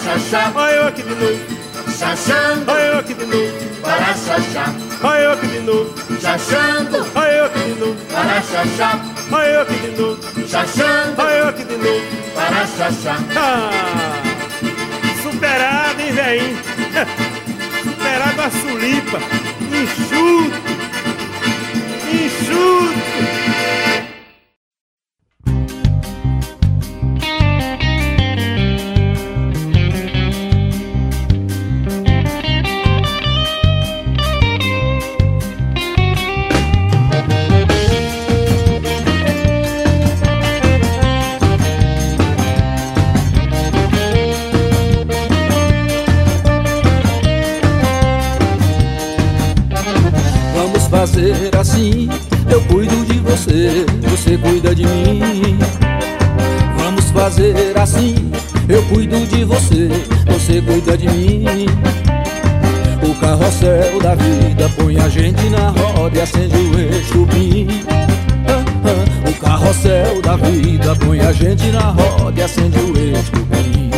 Xaxá, 0.09 0.53
Olha 0.55 0.73
eu 0.73 0.87
aqui 0.89 1.03
de 1.03 1.15
novo. 1.15 1.39
xaxando, 1.99 2.71
Olha 2.71 2.81
eu 2.81 2.99
aqui 2.99 3.15
de 3.15 3.27
novo. 3.27 3.81
para 3.83 4.15
xaxá, 4.15 4.75
Olha 5.03 5.19
eu 5.21 5.33
aqui 5.33 5.47
de 5.49 5.61
novo. 5.61 5.95
xaxando, 6.21 7.07
Olha 7.15 7.31
eu 7.33 7.45
aqui 7.45 7.59
de 7.61 7.81
novo. 7.81 7.97
para 8.13 8.43
xaxá, 8.43 9.01
Olha 9.31 9.63
aqui 9.63 9.75
de 9.75 10.01
novo. 10.01 10.49
xaxando, 10.49 11.15
Olha 11.23 11.49
aqui 11.49 11.65
de 11.65 11.77
novo. 11.77 12.03
para 12.35 12.67
xaxá. 12.67 13.17
Ah, 13.37 13.71
superado, 15.23 16.01
hein, 16.01 16.13
velhinho? 16.13 16.59
Superado 17.83 18.41
a 18.43 18.51
sulipa. 18.51 19.19
Enxuto. 19.73 20.59
Enxuto. 22.11 22.98
Fazer 57.29 57.79
assim, 57.79 58.15
eu 58.71 58.83
cuido 58.85 59.19
de 59.27 59.45
você, 59.45 59.91
você 60.29 60.63
cuida 60.63 60.97
de 60.97 61.07
mim. 61.11 61.45
O 63.03 63.15
carrossel 63.21 64.01
da 64.01 64.15
vida 64.15 64.67
põe 64.79 64.99
a 64.99 65.11
gente 65.11 65.51
na 65.51 65.69
roda 65.69 66.17
e 66.17 66.23
acende 66.23 66.57
o 66.57 67.29
ah, 68.49 69.29
O 69.29 69.35
carrossel 69.41 70.23
da 70.23 70.37
vida 70.37 70.97
põe 70.97 71.21
a 71.21 71.31
gente 71.33 71.67
na 71.67 71.91
roda 71.91 72.41
e 72.41 72.43
acende 72.43 72.79
o 72.79 72.93
bim. 72.95 73.91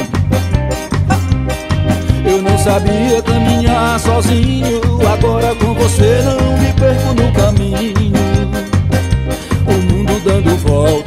Eu 2.24 2.42
não 2.42 2.58
sabia 2.58 3.22
caminhar 3.22 3.98
sozinho 4.00 4.80
Agora 5.12 5.54
com 5.54 5.74
você 5.74 6.20
não 6.24 6.58
me 6.58 6.72
perco 6.72 7.14
no 7.14 7.32
caminho 7.32 7.94
O 9.66 9.92
mundo 9.92 10.20
dando 10.24 10.59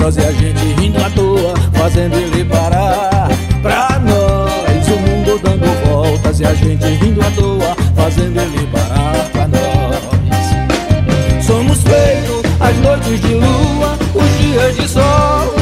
e 0.04 0.20
a 0.20 0.32
gente 0.34 0.82
rindo 0.82 0.98
à 1.02 1.10
toa 1.12 1.54
Fazendo 1.74 2.16
ele 2.16 2.44
parar. 2.44 3.30
Pra 3.62 4.00
nós 4.00 4.88
O 4.88 5.00
mundo 5.00 5.40
dando 5.42 5.66
voltas 5.88 6.42
e 6.42 6.46
a 6.46 6.54
gente 6.54 6.86
rindo 6.86 7.22
à 7.22 7.32
toa 7.32 7.76
Fazendo 7.96 8.38
ele 8.42 8.68
parar 8.68 9.30
pra 9.32 9.48
nós. 9.48 11.46
Somos 11.46 11.82
feitos 11.84 12.44
as 12.60 12.78
noites 12.78 13.22
de 13.22 13.34
lua 13.36 13.98
Os 14.14 14.38
dias 14.40 14.76
de 14.76 14.90
sol. 14.90 15.54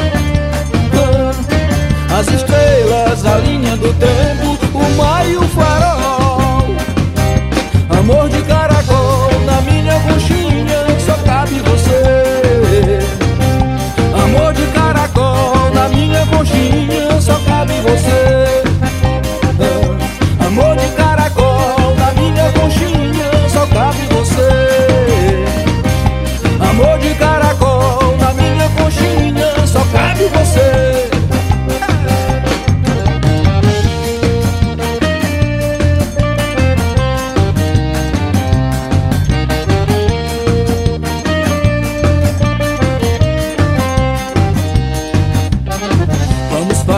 Ah, 2.13 2.19
as 2.19 2.27
estrelas, 2.27 3.25
a 3.25 3.37
linha 3.37 3.77
do 3.77 3.93
tempo, 3.93 4.57
o 4.73 4.97
mar 4.97 5.27
e 5.27 5.37
o 5.37 5.43
farol. 5.49 6.20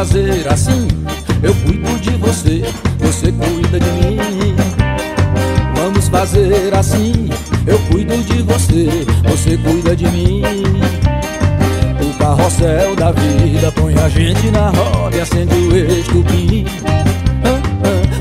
Fazer 0.04 0.46
assim, 0.50 0.86
eu 1.42 1.56
cuido 1.56 1.98
de 2.02 2.10
você, 2.18 2.62
você 3.00 3.32
cuida 3.32 3.80
de 3.80 3.90
mim. 3.90 4.18
Vamos 5.78 6.10
fazer 6.10 6.74
assim, 6.76 7.30
eu 7.66 7.80
cuido 7.90 8.18
de 8.18 8.42
você, 8.42 8.90
você 9.24 9.58
cuida 9.58 9.96
de 9.96 10.06
mim. 10.10 10.42
O 12.02 12.14
carrossel 12.18 12.98
da 12.98 13.14
vida 13.14 13.72
põe 13.72 13.96
a 13.98 14.10
gente 14.10 14.52
na 14.52 14.72
roda 14.72 15.16
e 15.16 15.22
acende 15.22 15.56
o 15.56 16.00
estupim. 16.00 16.66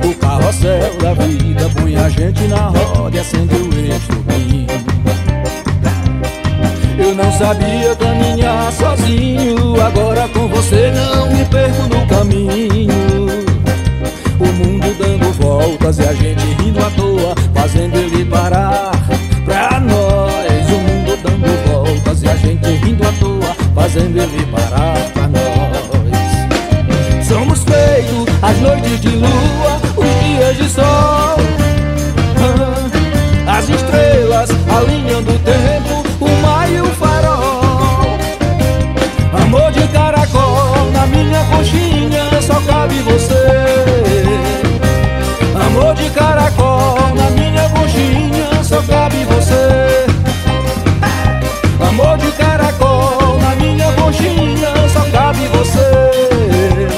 O 0.09 0.15
carrossel 0.15 0.97
da 1.01 1.15
vida 1.15 1.69
põe 1.75 1.97
a 1.97 2.09
gente 2.09 2.43
na 2.43 2.69
roda 2.69 3.17
e 3.17 3.19
acende 3.19 3.57
o 3.57 3.97
estupim. 3.97 4.22
Eu 7.03 7.15
não 7.17 7.33
sabia 7.33 7.97
caminhar 7.97 8.71
sozinho 8.73 9.81
Agora 9.81 10.29
com 10.29 10.47
você 10.47 10.93
não 10.93 11.29
me 11.33 11.45
perco 11.47 11.83
no 11.83 12.07
caminho. 12.07 13.27
O 14.39 14.47
mundo 14.47 14.97
dando 14.99 15.33
voltas 15.33 15.99
e 15.99 16.03
a 16.03 16.15
gente 16.15 16.45
rindo 16.63 16.79
à 16.79 16.89
toa 16.91 17.35
Fazendo 17.55 17.97
ele 17.97 18.25
parar 18.27 18.93
pra 19.45 19.81
nós. 19.81 20.71
O 20.71 20.79
mundo 20.79 21.19
dando 21.25 21.51
voltas 21.73 22.23
e 22.23 22.29
a 22.29 22.37
gente 22.37 22.69
rindo 22.85 23.03
à 23.07 23.11
toa 23.19 23.53
Fazendo 23.75 24.17
ele 24.19 24.47
parar 24.47 24.95
pra 25.13 25.27
nós. 25.27 27.27
Somos 27.27 27.65
feitos 27.65 28.27
as 28.43 28.61
noites 28.61 29.01
de 29.01 29.09
lua 29.09 29.81
Os 29.97 30.07
dias 30.25 30.57
de 30.57 30.69
sol. 30.69 31.37
Ah, 33.49 33.59
As 33.59 33.69
estrelas 33.69 34.51
alinhando 34.71 35.33
o 35.33 35.39
tempo 35.41 36.12
conchinha 41.63 42.43
Só 42.43 42.61
cabe 42.63 43.01
você. 43.03 43.35
Amor 45.67 45.95
de 45.95 46.11
caracol 46.11 47.15
na 47.15 47.31
minha 47.31 47.69
conchinha 47.69 48.65
Só 48.65 48.83
cabe 48.83 49.25
você. 49.25 50.07
Amor 51.89 52.19
de 52.19 52.33
caracol 52.33 53.39
na 53.41 53.55
minha 53.57 53.93
conchinha 53.93 54.69
Só 54.93 55.01
cabe 55.11 55.47
você. 55.49 56.89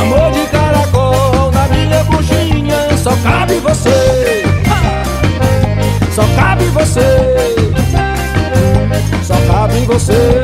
Amor 0.00 0.32
de 0.32 0.46
caracol 0.46 1.50
na 1.52 1.68
minha 1.68 2.04
conchinha 2.04 2.96
Só 2.96 3.14
cabe 3.22 3.54
você. 3.60 4.44
Só 6.14 6.22
cabe 6.36 6.64
você. 6.66 7.00
Só 9.22 9.34
cabe 9.46 9.80
você 9.86 10.41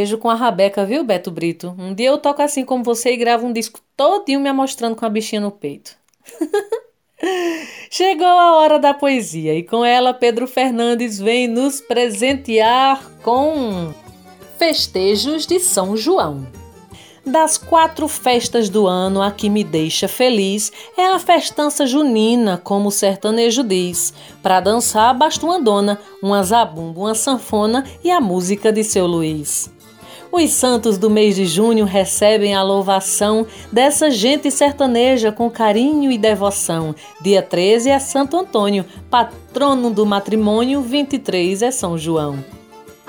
pelejo 0.00 0.18
com 0.18 0.30
a 0.30 0.34
rabeca, 0.34 0.86
viu, 0.86 1.04
Beto 1.04 1.30
Brito? 1.30 1.74
Um 1.78 1.92
dia 1.92 2.08
eu 2.08 2.16
toco 2.16 2.40
assim 2.40 2.64
como 2.64 2.82
você 2.82 3.12
e 3.12 3.16
gravo 3.16 3.46
um 3.46 3.52
disco 3.52 3.80
todinho 3.96 4.40
me 4.40 4.48
amostrando 4.48 4.96
com 4.96 5.04
a 5.04 5.10
bichinha 5.10 5.40
no 5.40 5.50
peito. 5.50 5.94
Chegou 7.90 8.26
a 8.26 8.56
hora 8.56 8.78
da 8.78 8.94
poesia 8.94 9.54
e 9.54 9.62
com 9.62 9.84
ela 9.84 10.14
Pedro 10.14 10.46
Fernandes 10.46 11.18
vem 11.18 11.46
nos 11.46 11.82
presentear 11.82 13.10
com 13.22 13.92
Festejos 14.58 15.46
de 15.46 15.60
São 15.60 15.96
João. 15.96 16.46
Das 17.26 17.58
quatro 17.58 18.08
festas 18.08 18.70
do 18.70 18.86
ano, 18.86 19.20
a 19.20 19.30
que 19.30 19.50
me 19.50 19.62
deixa 19.62 20.08
feliz 20.08 20.72
é 20.96 21.12
a 21.12 21.18
festança 21.18 21.86
junina, 21.86 22.56
como 22.56 22.88
o 22.88 22.92
sertanejo 22.92 23.62
diz. 23.62 24.14
Para 24.42 24.60
dançar, 24.60 25.12
basta 25.14 25.44
uma 25.44 25.60
dona, 25.60 26.00
uma 26.22 26.42
zabumba, 26.42 27.00
uma 27.00 27.14
sanfona 27.14 27.84
e 28.02 28.10
a 28.10 28.20
música 28.20 28.72
de 28.72 28.82
seu 28.82 29.06
Luiz. 29.06 29.70
Os 30.32 30.50
santos 30.52 30.96
do 30.96 31.10
mês 31.10 31.34
de 31.34 31.44
junho 31.44 31.84
recebem 31.84 32.54
a 32.54 32.62
louvação 32.62 33.44
dessa 33.72 34.10
gente 34.10 34.48
sertaneja 34.48 35.32
com 35.32 35.50
carinho 35.50 36.12
e 36.12 36.16
devoção. 36.16 36.94
Dia 37.20 37.42
13 37.42 37.90
é 37.90 37.98
Santo 37.98 38.36
Antônio, 38.36 38.84
patrono 39.10 39.90
do 39.90 40.06
matrimônio, 40.06 40.82
23 40.82 41.62
é 41.62 41.70
São 41.72 41.98
João. 41.98 42.59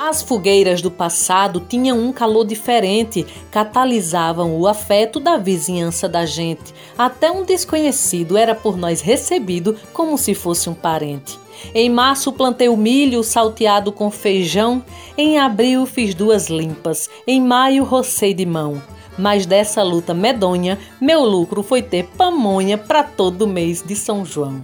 As 0.04 0.24
fogueiras 0.24 0.82
do 0.82 0.90
passado 0.90 1.60
tinham 1.60 2.00
um 2.00 2.12
calor 2.12 2.44
diferente, 2.44 3.24
catalisavam 3.52 4.60
o 4.60 4.66
afeto 4.66 5.20
da 5.20 5.38
vizinhança 5.38 6.10
da 6.10 6.26
gente. 6.26 6.74
Até 6.98 7.32
um 7.32 7.46
desconhecido 7.46 8.36
era 8.36 8.56
por 8.56 8.76
nós 8.76 9.00
recebido 9.00 9.78
como 9.94 10.18
se 10.18 10.34
fosse 10.34 10.68
um 10.72 10.74
parente. 10.74 11.38
Em 11.72 11.88
março 11.88 12.34
plantei 12.34 12.68
o 12.68 12.76
milho 12.76 13.24
salteado 13.24 13.92
com 13.92 14.10
feijão, 14.10 14.84
em 15.16 15.38
abril 15.38 15.86
fiz 15.86 16.16
duas 16.16 16.50
limpas, 16.50 17.08
em 17.28 17.40
maio 17.40 17.84
rocei 17.84 18.34
de 18.34 18.44
mão. 18.44 18.82
Mas 19.20 19.46
dessa 19.46 19.84
luta 19.84 20.16
medonha, 20.16 20.80
meu 21.00 21.24
lucro 21.24 21.62
foi 21.62 21.84
ter 21.84 22.08
pamonha 22.18 22.76
para 22.76 23.04
todo 23.04 23.48
mês 23.48 23.84
de 23.84 23.96
São 23.96 24.26
João. 24.26 24.64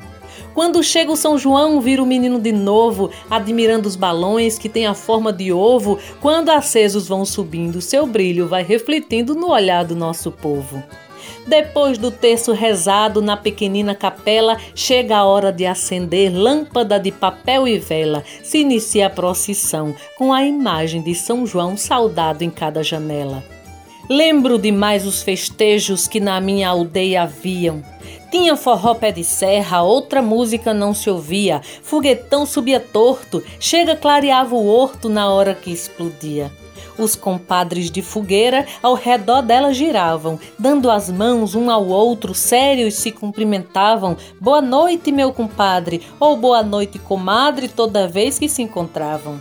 Quando 0.57 0.83
chega 0.83 1.11
o 1.11 1.15
São 1.15 1.37
João, 1.37 1.79
vira 1.79 2.01
o 2.01 2.05
menino 2.05 2.39
de 2.39 2.51
novo, 2.51 3.11
admirando 3.29 3.87
os 3.87 3.95
balões 3.95 4.57
que 4.57 4.67
têm 4.67 4.87
a 4.87 4.95
forma 4.95 5.31
de 5.31 5.53
ovo. 5.53 5.99
Quando 6.19 6.49
acesos 6.49 7.07
vão 7.07 7.23
subindo, 7.25 7.79
seu 7.79 8.07
brilho 8.07 8.47
vai 8.47 8.63
refletindo 8.63 9.35
no 9.35 9.51
olhar 9.51 9.85
do 9.85 9.95
nosso 9.95 10.31
povo. 10.31 10.83
Depois 11.45 11.99
do 11.99 12.09
terço 12.09 12.53
rezado 12.53 13.21
na 13.21 13.37
pequenina 13.37 13.93
capela, 13.93 14.57
chega 14.73 15.17
a 15.17 15.25
hora 15.25 15.51
de 15.51 15.63
acender 15.63 16.35
lâmpada 16.35 16.99
de 16.99 17.11
papel 17.11 17.67
e 17.67 17.77
vela. 17.77 18.23
Se 18.41 18.57
inicia 18.57 19.05
a 19.05 19.11
procissão 19.11 19.93
com 20.17 20.33
a 20.33 20.43
imagem 20.43 21.03
de 21.03 21.13
São 21.13 21.45
João 21.45 21.77
saudado 21.77 22.43
em 22.43 22.49
cada 22.49 22.81
janela. 22.81 23.43
Lembro 24.09 24.57
demais 24.57 25.05
os 25.05 25.21
festejos 25.21 26.07
que 26.07 26.21
na 26.21 26.39
minha 26.39 26.69
aldeia 26.69 27.23
haviam. 27.23 27.83
Tinha 28.31 28.55
forró 28.55 28.95
pé 28.95 29.11
de 29.11 29.23
serra, 29.23 29.81
outra 29.81 30.21
música 30.21 30.73
não 30.73 30.93
se 30.93 31.09
ouvia. 31.09 31.61
Foguetão 31.83 32.45
subia 32.45 32.79
torto, 32.79 33.43
chega 33.59 33.97
clareava 33.97 34.55
o 34.55 34.67
horto 34.67 35.09
na 35.09 35.29
hora 35.29 35.53
que 35.53 35.71
explodia. 35.71 36.49
Os 36.97 37.15
compadres 37.15 37.91
de 37.91 38.01
fogueira 38.01 38.65
ao 38.81 38.93
redor 38.93 39.41
dela 39.41 39.73
giravam, 39.73 40.39
dando 40.57 40.89
as 40.89 41.11
mãos 41.11 41.53
um 41.53 41.69
ao 41.69 41.85
outro, 41.85 42.33
sérios 42.33 42.95
se 42.95 43.11
cumprimentavam. 43.11 44.15
Boa 44.39 44.61
noite, 44.61 45.11
meu 45.11 45.33
compadre, 45.33 46.01
ou 46.17 46.37
boa 46.37 46.63
noite, 46.63 46.97
comadre, 46.97 47.67
toda 47.67 48.07
vez 48.07 48.39
que 48.39 48.47
se 48.47 48.61
encontravam. 48.61 49.39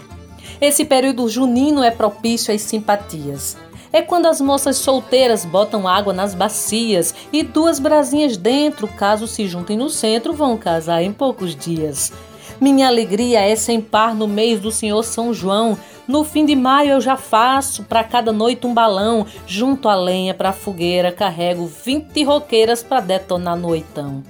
Esse 0.61 0.85
período 0.85 1.29
junino 1.29 1.83
é 1.83 1.91
propício 1.91 2.53
às 2.53 2.62
simpatias. 2.62 3.57
É 3.93 4.03
quando 4.03 4.26
as 4.26 4.41
moças 4.41 4.76
solteiras 4.76 5.45
botam 5.45 5.87
água 5.87 6.12
nas 6.12 6.34
bacias 6.34 7.14
e 7.32 7.43
duas 7.43 7.78
brasinhas 7.78 8.37
dentro, 8.37 8.89
caso 8.89 9.26
se 9.26 9.47
juntem 9.47 9.76
no 9.76 9.89
centro, 9.89 10.32
vão 10.32 10.57
casar 10.57 11.03
em 11.03 11.12
poucos 11.12 11.55
dias. 11.55 12.12
Minha 12.61 12.89
alegria 12.89 13.41
é 13.41 13.55
sem 13.55 13.80
par 13.80 14.14
no 14.14 14.26
mês 14.26 14.61
do 14.61 14.72
Senhor 14.72 15.03
São 15.03 15.32
João. 15.32 15.78
No 16.09 16.24
fim 16.24 16.47
de 16.47 16.57
maio 16.57 16.93
eu 16.93 17.01
já 17.01 17.16
faço 17.16 17.82
para 17.82 18.03
cada 18.03 18.32
noite 18.32 18.66
um 18.66 18.72
balão, 18.72 19.26
junto 19.47 19.89
a 19.89 19.95
lenha 19.95 20.32
para 20.32 20.53
fogueira, 20.53 21.12
carrego 21.12 21.66
20 21.66 22.24
roqueiras 22.24 22.82
para 22.82 23.01
detonar 23.01 23.57
no 23.57 23.68
oitão. 23.68 24.22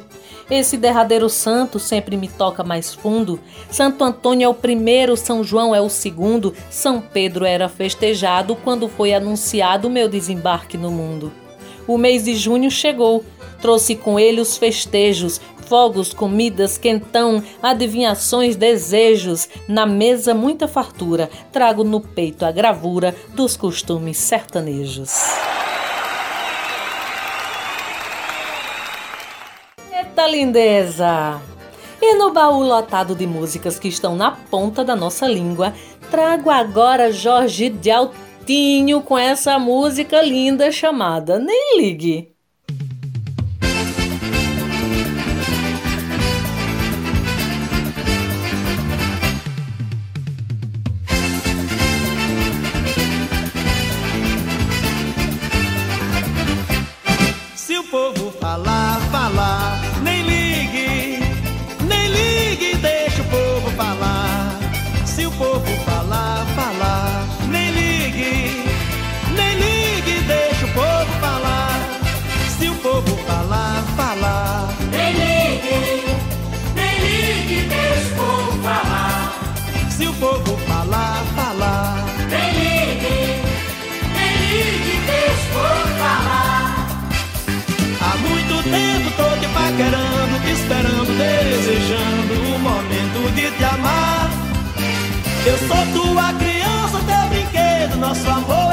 Esse 0.49 0.77
derradeiro 0.77 1.29
santo 1.29 1.81
sempre 1.81 2.17
me 2.17 2.29
toca 2.29 2.63
mais 2.63 2.95
fundo. 2.95 3.41
Santo 3.69 4.05
Antônio 4.05 4.47
é 4.47 4.49
o 4.49 4.55
primeiro, 4.55 5.17
São 5.17 5.43
João 5.43 5.75
é 5.75 5.81
o 5.81 5.89
segundo. 5.89 6.55
São 6.71 7.01
Pedro 7.01 7.45
era 7.45 7.69
festejado 7.69 8.55
quando 8.55 8.89
foi 8.89 9.13
anunciado 9.13 9.89
o 9.89 9.91
meu 9.91 10.09
desembarque 10.09 10.79
no 10.79 10.91
mundo. 10.91 11.33
O 11.87 11.99
mês 11.99 12.25
de 12.25 12.37
junho 12.37 12.71
chegou, 12.71 13.25
trouxe 13.61 13.97
com 13.97 14.21
ele 14.21 14.41
os 14.41 14.57
festejos, 14.57 15.41
fogos, 15.67 16.15
comidas, 16.15 16.79
quentão, 16.79 17.43
adivinhações, 17.61 18.55
desejos. 18.55 19.49
Na 19.67 19.85
mesa, 19.85 20.33
muita 20.33 20.69
fartura. 20.69 21.29
Trago 21.51 21.83
no 21.83 22.01
peito 22.01 22.45
a 22.45 22.53
gravura 22.53 23.17
dos 23.35 23.57
costumes 23.57 24.17
sertanejos. 24.17 25.11
Eita 30.17 30.29
lindeza! 30.29 31.43
E 32.01 32.15
no 32.15 32.33
baú 32.33 32.63
lotado 32.63 33.15
de 33.15 33.27
músicas 33.27 33.79
que 33.79 33.89
estão 33.89 34.17
na 34.17 34.31
ponta 34.31 34.83
da 34.83 34.97
nossa 34.97 35.27
língua, 35.27 35.75
trago 36.11 36.49
agora 36.49 37.13
Jorge 37.13 37.69
de 37.69 37.91
Altinho 37.91 39.03
com 39.03 39.19
essa 39.19 39.59
música 39.59 40.23
linda 40.23 40.73
chamada 40.73 41.39
Nem 41.39 41.77
Ligue. 41.77 42.35
Eu 95.47 95.57
sou 95.59 96.03
tua 96.03 96.33
criança, 96.33 96.99
teu 97.07 97.29
brinquedo, 97.29 97.97
nosso 97.99 98.29
amor 98.29 98.66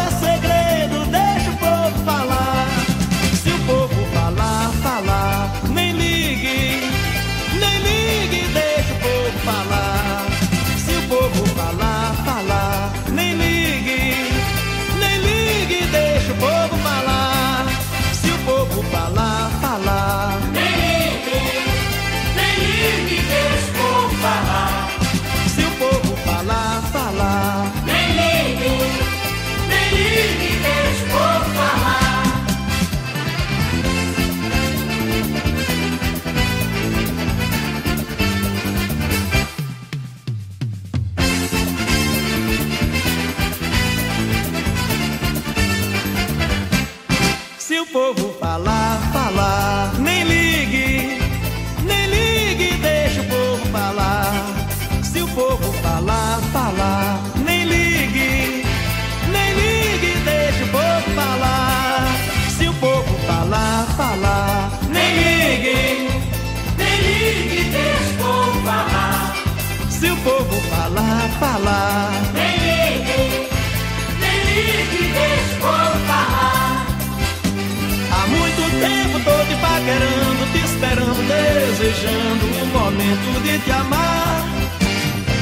desejando 81.83 82.45
o 82.45 82.65
momento 82.67 83.43
de 83.43 83.59
te 83.59 83.71
amar. 83.71 84.45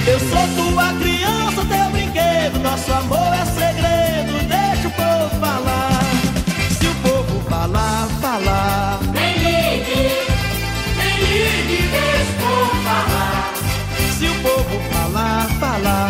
Eu 0.08 0.20
sou 0.20 0.48
tua 0.56 0.92
criança, 0.94 1.64
teu 1.66 1.90
brinquedo, 1.92 2.60
nosso 2.64 2.92
amor 2.92 3.32
é 3.34 3.46
segredo, 3.46 4.48
deixa 4.48 4.88
o 4.88 4.92
povo 4.92 5.30
falar. 5.40 6.02
Se 6.80 6.88
o 6.88 6.96
povo 6.96 7.40
falar, 7.48 8.08
falar. 8.20 9.00
Nem 9.14 9.34
ligue, 9.38 10.12
nem 10.98 11.18
ligue, 11.30 11.88
deixa 11.92 12.32
o 12.32 12.42
povo 12.42 12.84
falar. 12.84 13.54
Se 14.18 14.26
o 14.26 14.36
povo 14.42 14.82
falar, 14.92 15.48
falar. 15.60 16.01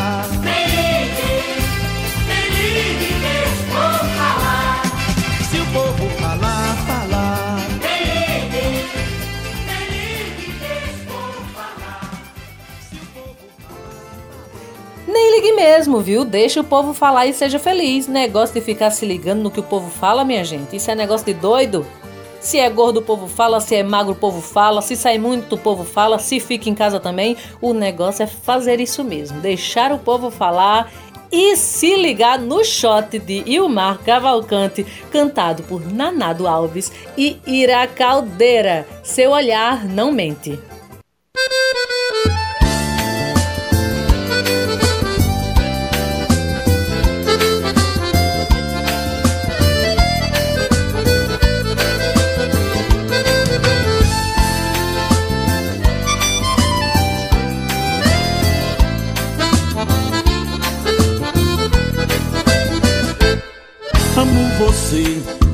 Mesmo, 15.62 16.00
viu? 16.00 16.26
Deixa 16.26 16.60
o 16.60 16.64
povo 16.64 16.92
falar 16.92 17.28
e 17.28 17.34
seja 17.34 17.60
feliz. 17.60 18.08
Negócio 18.08 18.56
de 18.56 18.62
ficar 18.62 18.90
se 18.90 19.06
ligando 19.06 19.44
no 19.44 19.52
que 19.52 19.60
o 19.60 19.64
povo 19.64 19.92
fala, 19.92 20.26
minha 20.26 20.44
gente. 20.44 20.76
Isso 20.76 20.90
é 20.90 20.96
negócio 20.96 21.24
de 21.24 21.36
doido. 21.36 21.86
Se 22.40 22.58
é 22.58 22.68
gordo, 22.68 22.98
o 22.98 23.04
povo 23.04 23.28
fala. 23.28 23.62
Se 23.62 23.76
é 23.76 23.84
magro, 23.84 24.14
o 24.14 24.16
povo 24.16 24.42
fala. 24.42 24.82
Se 24.82 24.96
sai 24.96 25.20
muito, 25.20 25.54
o 25.54 25.60
povo 25.60 25.84
fala. 25.84 26.18
Se 26.18 26.40
fica 26.40 26.68
em 26.68 26.74
casa 26.74 27.00
também. 27.00 27.38
O 27.62 27.74
negócio 27.74 28.24
é 28.24 28.28
fazer 28.28 28.80
isso 28.80 29.04
mesmo. 29.04 29.40
Deixar 29.40 29.92
o 29.92 30.00
povo 30.00 30.32
falar 30.32 30.92
e 31.32 31.56
se 31.56 31.96
ligar 31.96 32.40
no 32.40 32.66
shot 32.66 33.20
de 33.20 33.44
Ilmar 33.46 34.00
Cavalcante, 34.00 34.84
cantado 35.12 35.62
por 35.64 35.80
Nanado 35.94 36.48
Alves 36.48 36.92
e 37.16 37.40
Ira 37.46 37.86
Caldeira. 37.86 38.88
Seu 39.04 39.30
olhar 39.30 39.86
não 39.86 40.12
mente. 40.12 40.60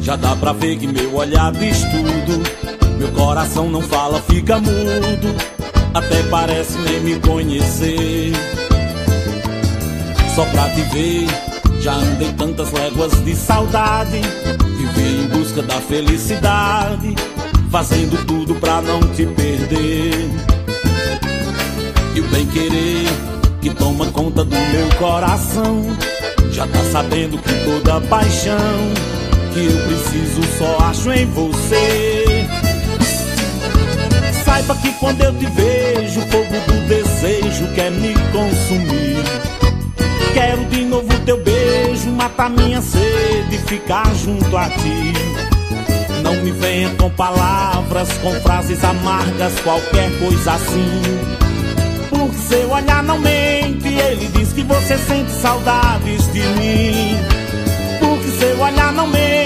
Já 0.07 0.15
dá 0.15 0.37
pra 0.37 0.53
ver 0.53 0.77
que 0.77 0.87
meu 0.87 1.13
olhar 1.15 1.51
diz 1.51 1.79
tudo. 1.79 2.41
Meu 2.97 3.09
coração 3.09 3.69
não 3.69 3.81
fala, 3.81 4.21
fica 4.21 4.57
mudo. 4.57 5.35
Até 5.93 6.23
parece 6.29 6.77
nem 6.77 7.01
me 7.01 7.19
conhecer. 7.19 8.31
Só 10.33 10.45
pra 10.45 10.69
te 10.69 10.81
ver, 10.93 11.27
já 11.81 11.95
andei 11.95 12.31
tantas 12.37 12.71
léguas 12.71 13.11
de 13.25 13.35
saudade. 13.35 14.21
Vivi 14.77 15.23
em 15.23 15.27
busca 15.27 15.61
da 15.61 15.81
felicidade, 15.81 17.13
fazendo 17.69 18.25
tudo 18.25 18.55
pra 18.55 18.81
não 18.81 19.01
te 19.13 19.25
perder. 19.25 20.29
E 22.15 22.19
o 22.21 22.27
bem 22.29 22.45
querer 22.45 23.07
que 23.59 23.71
toma 23.71 24.05
conta 24.05 24.45
do 24.45 24.55
meu 24.55 24.87
coração. 24.97 25.83
Já 26.49 26.65
tá 26.65 26.79
sabendo 26.93 27.37
que 27.39 27.53
toda 27.65 27.99
paixão 28.07 29.17
que 29.57 29.65
eu 29.65 29.77
preciso 29.87 30.57
só 30.59 30.77
acho 30.85 31.11
em 31.11 31.25
você. 31.31 32.47
Saiba 34.45 34.75
que 34.75 34.91
quando 34.93 35.21
eu 35.21 35.33
te 35.33 35.47
vejo, 35.47 36.19
o 36.19 36.27
fogo 36.27 36.59
do 36.67 36.87
desejo 36.87 37.67
quer 37.73 37.89
me 37.89 38.13
consumir. 38.31 39.23
Quero 40.33 40.63
de 40.65 40.85
novo 40.85 41.07
teu 41.25 41.43
beijo, 41.43 42.11
matar 42.11 42.51
minha 42.51 42.81
sede 42.81 43.57
ficar 43.65 44.05
junto 44.15 44.55
a 44.55 44.69
ti. 44.69 45.13
Não 46.21 46.35
me 46.43 46.51
venha 46.51 46.91
com 46.91 47.09
palavras, 47.09 48.09
com 48.19 48.31
frases 48.41 48.83
amargas, 48.83 49.59
qualquer 49.61 50.11
coisa 50.19 50.53
assim. 50.53 51.01
Porque 52.09 52.37
seu 52.47 52.69
olhar 52.69 53.01
não 53.01 53.17
mente, 53.17 53.87
ele 53.87 54.27
diz 54.35 54.53
que 54.53 54.61
você 54.61 54.97
sente 54.99 55.31
saudades 55.31 56.31
de 56.31 56.41
mim. 56.41 57.17
Porque 57.99 58.29
seu 58.39 58.59
olhar 58.59 58.93
não 58.93 59.07
mente, 59.07 59.36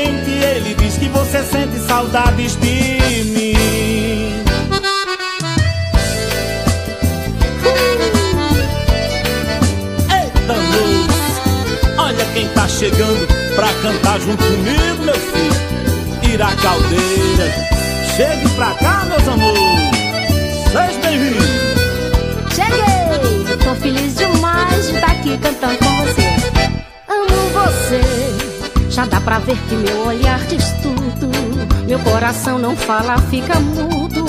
ele 0.52 0.76
diz 0.76 0.98
que 0.98 1.08
você 1.08 1.44
sente 1.44 1.80
saudades 1.88 2.58
de 2.58 3.24
mim. 3.26 3.54
Eita 10.12 10.54
luz, 10.54 11.08
olha 11.98 12.26
quem 12.34 12.48
tá 12.50 12.68
chegando 12.68 13.28
pra 13.56 13.74
cantar 13.82 14.20
junto 14.20 14.44
comigo, 14.44 15.04
meu 15.04 15.16
filho. 15.16 16.32
Ira 16.34 16.52
Caldeira, 16.62 17.52
chegue 18.16 18.50
pra 18.56 18.74
cá, 18.76 19.06
meus 19.06 19.28
amores. 19.28 19.62
Seja 20.72 21.00
bem-vindo. 21.02 21.72
Cheguei! 22.54 23.58
Tô 23.64 23.76
feliz 23.76 24.16
demais 24.16 24.88
de 24.88 24.96
estar 24.96 25.12
aqui 25.12 25.38
cantando 25.38 25.78
com 25.78 26.06
você. 26.06 26.28
Amo 27.08 27.50
você, 27.54 28.02
já 28.92 29.06
dá 29.06 29.22
pra 29.22 29.40
ver 29.40 29.58
que 29.70 29.76
meu 29.76 30.06
olhar 30.06 30.40
diz 30.48 30.66
tudo. 30.84 31.32
Meu 31.88 31.98
coração 32.00 32.60
não 32.60 32.76
fala, 32.76 33.18
fica 33.18 33.58
mudo. 33.60 34.26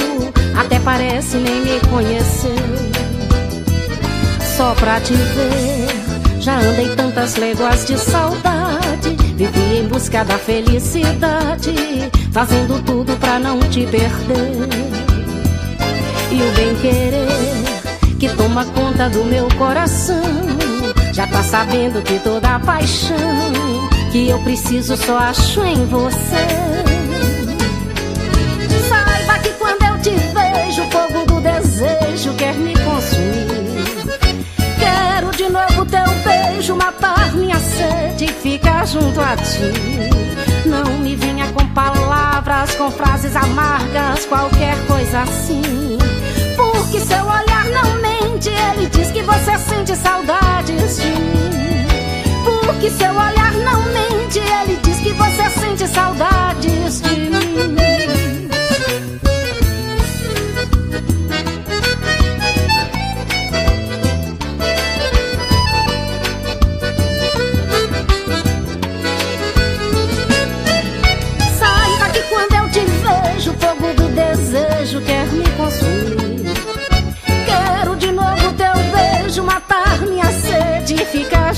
Até 0.57 0.79
parece 0.79 1.37
nem 1.37 1.61
me 1.63 1.81
conhecer. 1.91 2.55
Só 4.57 4.73
pra 4.75 5.01
te 5.01 5.15
ver, 5.15 6.41
já 6.41 6.59
andei 6.59 6.95
tantas 6.95 7.37
léguas 7.37 7.85
de 7.85 7.99
saudade. 7.99 9.17
Vivi 9.37 9.79
em 9.79 9.89
busca 9.89 10.25
da 10.25 10.39
felicidade, 10.39 11.75
fazendo 12.31 12.81
tudo 12.85 13.17
pra 13.19 13.41
não 13.41 13.59
te 13.61 13.85
perder. 13.87 14.69
E 16.31 16.43
o 16.43 16.53
bem 16.55 16.75
querer 16.77 18.17
que 18.19 18.29
toma 18.37 18.65
conta 18.67 19.11
do 19.11 19.25
meu 19.25 19.49
coração. 19.59 20.23
Já 21.13 21.27
tá 21.27 21.43
sabendo 21.43 22.01
que 22.03 22.19
toda 22.21 22.59
paixão 22.61 23.82
que 24.13 24.29
eu 24.29 24.39
preciso 24.41 24.95
só 24.95 25.17
acho 25.17 25.65
em 25.65 25.87
você. 25.87 26.47
Saiba 28.87 29.39
que 29.39 29.49
quando 29.55 29.83
eu 29.85 29.99
te 30.03 30.11
vejo, 30.11 30.83
o 30.83 30.91
fogo 30.91 31.25
do 31.25 31.41
desejo 31.41 32.35
quer 32.35 32.55
me 32.55 32.75
consumir. 32.75 34.11
Quero 34.79 35.31
de 35.31 35.49
novo 35.49 35.87
teu 35.87 36.05
beijo, 36.25 36.77
matar 36.77 37.33
minha 37.35 37.59
sede 37.59 38.27
e 38.27 38.29
ficar 38.29 38.87
junto 38.87 39.19
a 39.19 39.35
ti. 39.37 40.69
Não 40.69 40.99
me 40.99 41.17
venha 41.17 41.51
com 41.53 41.67
palavras, 41.69 42.75
com 42.75 42.91
frases 42.91 43.35
amargas, 43.35 44.27
qualquer 44.27 44.77
coisa 44.87 45.23
assim. 45.23 45.97
Porque 46.55 47.01
seu 47.01 47.25
olhar 47.25 47.65
não 47.71 47.95
mente, 48.03 48.51
ele 48.51 48.89
diz 48.89 49.11
que 49.11 49.23
você 49.23 49.59
sente 49.59 49.97
saudades 49.97 50.97
de 50.99 51.09
mim. 51.09 51.52
Porque 52.73 52.91
seu 52.91 53.13
olhar 53.13 53.53
não 53.53 53.83
mente, 53.93 54.39
ele 54.39 54.77
diz 54.83 54.99
que 55.01 55.13
você 55.13 55.51
sente 55.61 55.87
saudades 55.89 57.01
de 57.03 57.17
mim. 57.17 58.12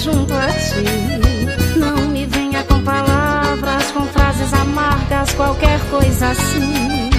Junto 0.05 0.35
a 0.35 0.49
ti. 0.49 1.79
Não 1.79 2.09
me 2.09 2.27
venha 2.27 2.63
com 2.65 2.83
palavras, 2.83 3.91
com 3.93 4.05
frases 4.09 4.53
amargas, 4.53 5.33
qualquer 5.33 5.81
coisa 5.89 6.29
assim. 6.29 7.11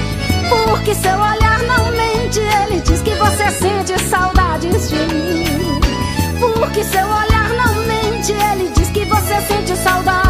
Porque 0.49 0.93
seu 0.93 1.17
olhar 1.17 1.59
não 1.63 1.91
mente, 1.91 2.39
ele 2.39 2.79
diz 2.81 3.01
que 3.01 3.15
você 3.15 3.49
sente 3.49 3.99
saudades 4.07 4.89
de 4.89 4.99
mim. 5.13 5.79
Porque 6.39 6.83
seu 6.83 7.07
olhar 7.07 7.49
não 7.61 7.73
mente, 7.87 8.31
ele 8.31 8.69
diz 8.75 8.89
que 8.89 9.03
você 9.05 9.41
sente 9.47 9.75
saudades 9.77 10.24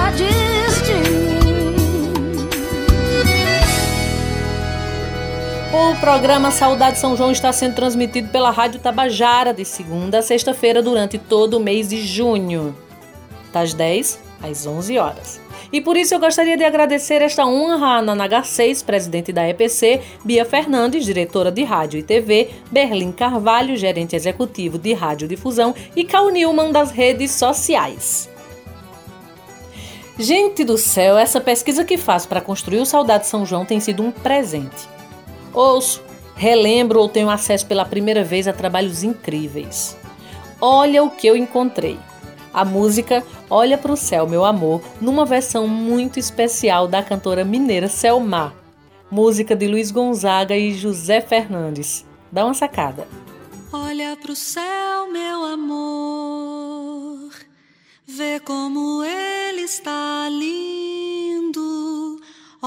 O 5.78 5.94
programa 6.00 6.52
Saudade 6.52 6.98
São 6.98 7.18
João 7.18 7.34
está 7.34 7.52
sendo 7.52 7.76
transmitido 7.76 8.30
pela 8.30 8.50
Rádio 8.50 8.80
Tabajara 8.80 9.54
de 9.54 9.66
segunda 9.66 10.20
a 10.20 10.22
sexta-feira 10.22 10.82
durante 10.82 11.18
todo 11.18 11.56
o 11.56 11.60
mês 11.60 11.90
de 11.90 12.02
junho, 12.02 12.74
das 13.52 13.74
10 13.74 14.18
às 14.42 14.66
11 14.66 14.98
horas. 14.98 15.42
E 15.74 15.82
por 15.82 15.98
isso 15.98 16.16
eu 16.16 16.20
gostaria 16.20 16.56
de 16.56 16.64
agradecer 16.64 17.22
esta 17.22 17.46
honra 17.46 17.98
a 17.98 18.02
Nanaga 18.02 18.42
6, 18.42 18.84
presidente 18.84 19.34
da 19.34 19.50
EPC, 19.50 20.02
Bia 20.24 20.46
Fernandes, 20.46 21.04
diretora 21.04 21.52
de 21.52 21.66
Rádio 21.66 22.00
e 22.00 22.04
TV, 22.04 22.52
Berlim 22.72 23.12
Carvalho, 23.12 23.76
gerente 23.76 24.16
executivo 24.16 24.78
de 24.78 24.94
Rádio 24.94 25.28
Difusão 25.28 25.76
e 25.94 26.06
Cal 26.06 26.30
Newman 26.30 26.72
das 26.72 26.90
redes 26.90 27.32
sociais. 27.32 28.30
Gente 30.18 30.64
do 30.64 30.78
céu, 30.78 31.18
essa 31.18 31.42
pesquisa 31.42 31.84
que 31.84 31.98
faço 31.98 32.30
para 32.30 32.40
construir 32.40 32.80
o 32.80 32.86
Saudade 32.86 33.28
São 33.28 33.46
João 33.46 33.66
tem 33.66 33.82
sido 33.82 34.02
um 34.02 34.12
presente. 34.12 34.96
Ouço, 35.56 36.04
relembro 36.36 37.00
ou 37.00 37.10
tenho 37.10 37.30
acesso 37.30 37.66
pela 37.66 37.86
primeira 37.86 38.24
vez 38.24 38.48
a 38.48 38.54
trabalhos 38.54 39.04
incríveis. 39.04 39.98
Olha 40.60 41.04
o 41.04 41.10
que 41.10 41.26
eu 41.26 41.36
encontrei. 41.36 41.98
A 42.54 42.64
música 42.64 43.24
Olha 43.50 43.78
para 43.78 43.92
o 43.92 43.98
Céu, 43.98 44.28
Meu 44.28 44.44
Amor, 44.44 44.82
numa 45.00 45.24
versão 45.26 45.68
muito 45.68 46.20
especial 46.20 46.88
da 46.88 47.04
cantora 47.04 47.46
mineira 47.46 47.88
Selmar. 47.88 48.54
Música 49.10 49.56
de 49.56 49.68
Luiz 49.68 49.92
Gonzaga 49.92 50.58
e 50.58 50.74
José 50.74 51.22
Fernandes. 51.22 52.06
Dá 52.32 52.44
uma 52.44 52.56
sacada. 52.56 53.08
Olha 53.72 54.18
pro 54.20 54.36
céu, 54.36 55.12
meu 55.12 55.44
amor, 55.44 57.30
vê 58.08 58.40
como 58.40 59.04
ele 59.04 59.62
está 59.62 60.28
lindo. 60.30 60.95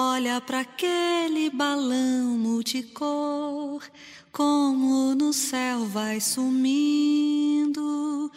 Olha 0.00 0.40
para 0.40 0.60
aquele 0.60 1.50
balão 1.50 2.38
multicor, 2.38 3.82
como 4.30 5.12
no 5.16 5.32
céu 5.32 5.86
vai 5.86 6.20
sumindo. 6.20 8.30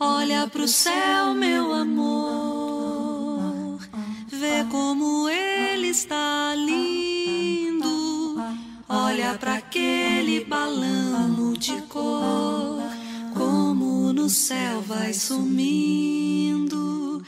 Olha 0.00 0.48
pro 0.48 0.66
céu, 0.66 1.32
meu 1.32 1.72
amor, 1.72 3.78
vê 4.26 4.64
como 4.68 5.28
ele 5.28 5.86
está 5.86 6.52
lindo. 6.56 8.34
Olha 8.88 9.38
para 9.38 9.54
aquele 9.54 10.44
balão 10.44 11.28
multicor, 11.28 12.82
como 13.38 14.12
no 14.12 14.28
céu 14.28 14.82
vai 14.82 15.14
sumindo. 15.14 17.22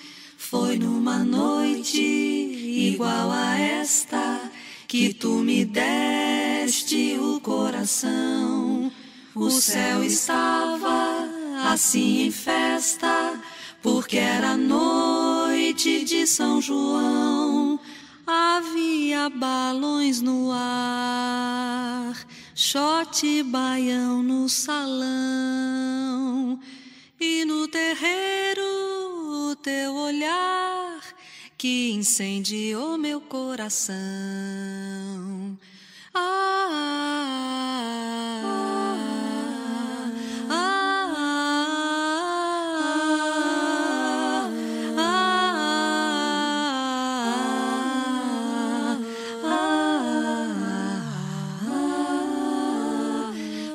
Foi 0.49 0.79
numa 0.79 1.25
noite 1.25 2.01
igual 2.01 3.33
a 3.33 3.59
esta 3.59 4.41
que 4.87 5.13
tu 5.13 5.41
me 5.41 5.65
deste 5.65 7.19
o 7.19 7.41
coração. 7.41 8.93
O 9.35 9.51
céu 9.51 10.05
estava 10.05 11.29
assim 11.73 12.27
em 12.27 12.31
festa, 12.31 13.43
porque 13.83 14.19
era 14.19 14.57
noite 14.57 16.05
de 16.05 16.25
São 16.29 16.63
João. 16.63 17.81
Havia 18.25 19.29
balões 19.29 20.21
no 20.21 20.53
ar, 20.53 22.15
shot 22.55 23.43
baião 23.43 24.23
no 24.23 24.49
salão, 24.49 24.97
e 27.19 27.45
no 27.45 27.67
terreiro 27.69 28.63
o 29.51 29.57
teu 29.57 29.95
olhar 29.95 31.01
que 31.57 31.91
incendiou 31.93 32.99
meu 32.99 33.21
coração. 33.21 33.97
Ah, 36.15 37.17
ah, 40.51 40.93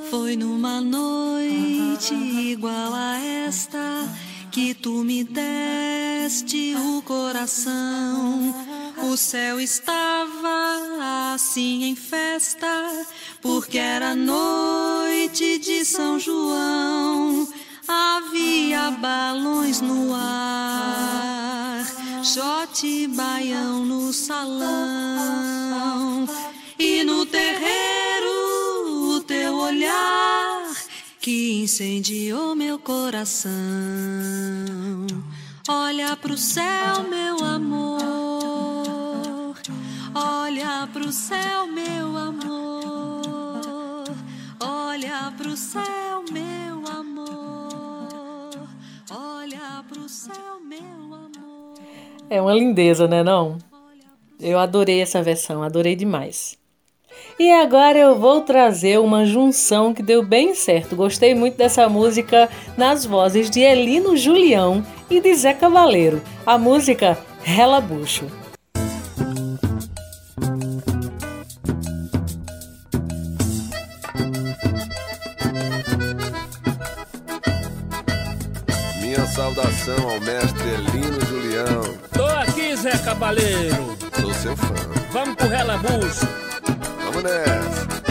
Foi 0.09 0.35
numa 0.35 0.81
noite 0.81 1.80
igual 2.09 2.93
a 2.95 3.17
esta 3.19 4.09
que 4.51 4.73
tu 4.73 5.03
me 5.03 5.23
deste 5.23 6.73
o 6.75 7.01
coração. 7.03 8.55
O 9.03 9.15
céu 9.15 9.59
estava 9.59 11.33
assim 11.33 11.83
em 11.83 11.95
festa, 11.95 13.05
porque 13.41 13.77
era 13.77 14.15
noite 14.15 15.59
de 15.59 15.85
São 15.85 16.19
João. 16.19 17.47
Havia 17.87 18.91
balões 18.91 19.79
no 19.81 20.13
ar, 20.15 21.85
shot 22.23 23.07
baião 23.07 23.85
no 23.85 24.11
salão, 24.13 24.67
e 26.79 27.03
no 27.03 27.25
terreiro 27.25 29.15
o 29.15 29.21
teu 29.21 29.55
olhar 29.55 30.30
que 31.21 31.61
incendiou 31.61 32.55
meu 32.55 32.79
coração. 32.79 33.51
Olha 35.69 36.17
pro 36.17 36.35
céu, 36.35 37.03
meu 37.07 37.37
amor. 37.45 38.01
Olha 40.15 40.89
pro 40.91 41.11
céu, 41.11 41.67
meu 41.67 42.17
amor. 42.17 44.03
Olha 44.59 45.31
pro 45.37 45.55
céu, 45.55 46.25
meu 46.31 46.87
amor. 46.91 48.67
Olha 49.11 49.85
pro 49.87 50.09
céu, 50.09 50.59
meu 50.65 51.13
amor. 51.13 51.79
É 52.31 52.41
uma 52.41 52.53
lindeza, 52.55 53.07
né 53.07 53.21
não? 53.21 53.59
Eu 54.39 54.57
adorei 54.57 54.99
essa 55.01 55.21
versão, 55.21 55.61
adorei 55.61 55.95
demais. 55.95 56.60
E 57.39 57.51
agora 57.51 57.97
eu 57.97 58.15
vou 58.19 58.41
trazer 58.41 58.99
uma 58.99 59.25
junção 59.25 59.93
que 59.93 60.03
deu 60.03 60.23
bem 60.23 60.53
certo. 60.53 60.95
Gostei 60.95 61.33
muito 61.33 61.57
dessa 61.57 61.89
música 61.89 62.47
nas 62.77 63.05
vozes 63.05 63.49
de 63.49 63.61
Elino 63.61 64.15
Julião 64.15 64.85
e 65.09 65.19
de 65.19 65.33
Zé 65.33 65.53
Cavaleiro. 65.53 66.21
A 66.45 66.57
música 66.57 67.17
Relabucho. 67.43 68.27
Minha 79.01 79.25
saudação 79.25 80.09
ao 80.09 80.19
mestre 80.21 80.69
Elino 80.69 81.25
Julião. 81.25 81.81
Tô 82.13 82.25
aqui, 82.25 82.75
Zé 82.75 82.97
Cabaleiro. 82.99 83.97
Sou 84.21 84.33
seu 84.35 84.55
fã. 84.55 84.73
Vamos 85.11 85.35
pro 85.35 85.47
relabucho. 85.47 86.50
Nessa. 87.21 88.01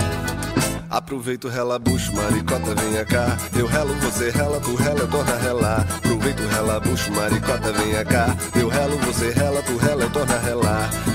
Aproveita 0.90 1.46
o 1.46 1.50
relabucho, 1.50 2.14
maricota, 2.14 2.74
venha 2.74 3.04
cá. 3.04 3.36
Eu 3.56 3.66
relo, 3.66 3.94
você 3.94 4.30
rela, 4.30 4.60
tu 4.60 4.74
rela, 4.74 5.00
eu 5.00 5.08
torna 5.08 5.36
relar. 5.36 5.86
Aproveita 5.98 6.42
o 6.42 6.48
relabucho, 6.48 7.12
maricota, 7.12 7.72
venha 7.72 8.04
cá. 8.04 8.36
Eu 8.54 8.68
relo, 8.68 8.98
você 8.98 9.30
rela, 9.30 9.62
tu 9.62 9.76
rela, 9.76 10.02
eu 10.02 10.10
torna 10.10 10.38
relar. 10.38 10.69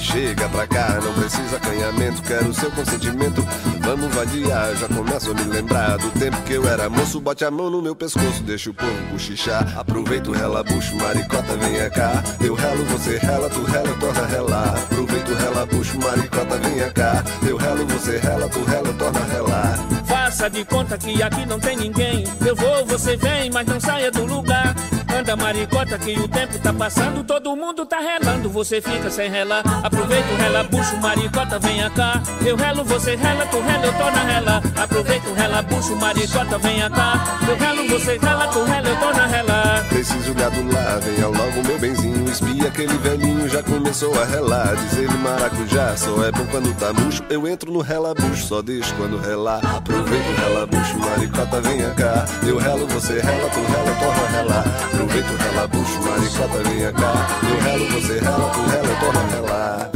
Chega 0.06 0.48
pra 0.50 0.68
cá, 0.68 1.00
não 1.04 1.14
precisa 1.14 1.58
acanhamento, 1.58 2.22
quero 2.22 2.54
seu 2.54 2.70
consentimento. 2.72 3.42
Vamos 3.82 4.14
vadiar, 4.14 4.76
já 4.76 4.88
começo 4.88 5.32
a 5.32 5.34
me 5.34 5.44
lembrar 5.46 5.98
do 5.98 6.12
tempo 6.12 6.42
que 6.44 6.54
eu 6.54 6.68
era 6.68 6.88
moço. 6.88 7.20
Bote 7.20 7.44
a 7.44 7.50
mão 7.50 7.72
no 7.72 7.82
meu 7.82 7.96
pescoço, 7.96 8.44
deixa 8.44 8.70
o 8.70 8.74
povo 8.74 9.12
cochichar. 9.12 9.78
Aproveita 9.78 10.30
o 10.30 10.34
relabucho, 10.34 10.96
maricota, 10.96 11.58
venha 11.58 11.90
cá. 11.90 12.24
Eu 12.40 12.54
relo, 12.54 12.86
você 12.86 13.18
rela, 13.18 13.50
tu 13.50 13.64
rela, 13.64 13.98
torna 14.00 14.26
relar. 14.28 14.78
Aproveita 14.78 15.32
o 15.32 15.36
relabucho, 15.36 16.00
maricota, 16.00 16.58
venha 16.60 16.92
cá. 16.92 17.24
Eu 17.48 17.58
relo, 17.58 17.86
você 17.88 18.18
rela, 18.18 18.48
tu 18.48 18.64
rela, 18.64 18.94
torna 18.94 19.20
relar. 19.26 19.78
Faça 20.06 20.50
de 20.50 20.64
conta 20.66 20.98
que 21.00 21.22
aqui 21.24 21.46
não 21.48 21.60
tem 21.60 21.78
ninguém. 21.78 22.24
Eu 22.46 22.56
vou, 22.56 22.86
você 22.86 23.18
vem, 23.18 23.50
mas 23.50 23.66
não 23.66 23.80
saia 23.80 24.12
do 24.12 24.24
lugar. 24.24 24.76
Anda 25.16 25.34
maricota 25.38 25.98
que 25.98 26.20
o 26.20 26.28
tempo 26.28 26.60
tá 26.60 26.74
passando, 26.74 27.24
todo 27.24 27.56
mundo 27.56 27.86
tá 27.86 28.00
relando, 28.00 28.50
você 28.50 28.82
fica 28.82 29.10
sem 29.10 29.32
relar. 29.32 29.64
Aproveita 29.82 30.28
o 30.34 30.36
relabucho, 30.36 30.98
maricota, 30.98 31.58
venha 31.58 31.90
cá. 31.90 32.22
Eu 32.46 32.58
relo, 32.58 32.84
você 32.84 33.16
rela, 33.16 33.46
tu 33.46 33.62
rela, 33.62 33.86
eu 33.86 33.94
tô 33.94 34.12
na 34.12 34.24
rela. 34.24 34.64
Aproveita 34.76 35.30
o 35.30 35.34
relabucho, 35.34 35.96
maricota, 35.96 36.58
venha 36.58 36.90
cá. 36.90 37.40
Eu 37.48 37.56
relo, 37.56 37.88
você 37.88 38.18
rela, 38.18 38.48
tu 38.50 38.64
rela, 38.66 38.90
eu 38.90 38.96
tô 38.98 39.14
na 39.14 39.26
rela. 39.26 39.86
Preciso 39.88 40.34
gado 40.34 40.62
lá, 40.74 41.00
venha 41.00 41.28
logo 41.28 41.64
meu 41.66 41.80
benzinho. 41.80 42.30
Espia 42.30 42.68
aquele 42.68 42.98
velhinho, 42.98 43.48
já 43.48 43.64
começou 43.64 44.22
a 44.22 44.26
relar. 44.26 44.76
Diz 44.76 44.98
ele 44.98 45.18
maracujá, 45.20 45.96
só 45.96 46.26
é 46.26 46.32
bom 46.34 46.46
quando 46.52 46.78
tá 46.78 46.92
murcho. 46.92 47.24
Eu 47.30 47.48
entro 47.48 47.72
no 47.72 47.80
relabucho, 47.80 48.48
só 48.48 48.62
deixo 48.62 48.94
quando 48.96 49.18
relar. 49.18 49.62
Aproveita 49.78 50.30
o 50.30 50.36
relabucho, 50.36 51.00
maricota, 51.00 51.62
venha 51.62 51.92
cá. 51.92 52.26
Eu 52.46 52.58
relo, 52.58 52.86
você 52.88 53.14
rela, 53.22 53.50
tu 53.50 53.62
rela, 53.62 53.90
eu 53.90 53.96
torno 53.96 54.26
a 54.26 55.05
relar. 55.06 55.26
Aproveita 55.26 55.32
o 55.32 55.38
relabucho, 55.38 56.02
maricota, 56.04 56.64
venha 56.70 56.92
cá. 56.92 57.28
Eu 57.44 57.60
relo, 57.62 57.86
você 57.92 58.20
rela, 58.20 58.50
tu 58.50 58.62
rela, 58.62 58.88
eu 58.88 59.00
torno 59.00 59.20
a. 59.20 59.92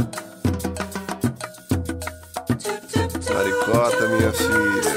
Maricota, 3.34 4.08
minha 4.08 4.32
filha. 4.32 4.94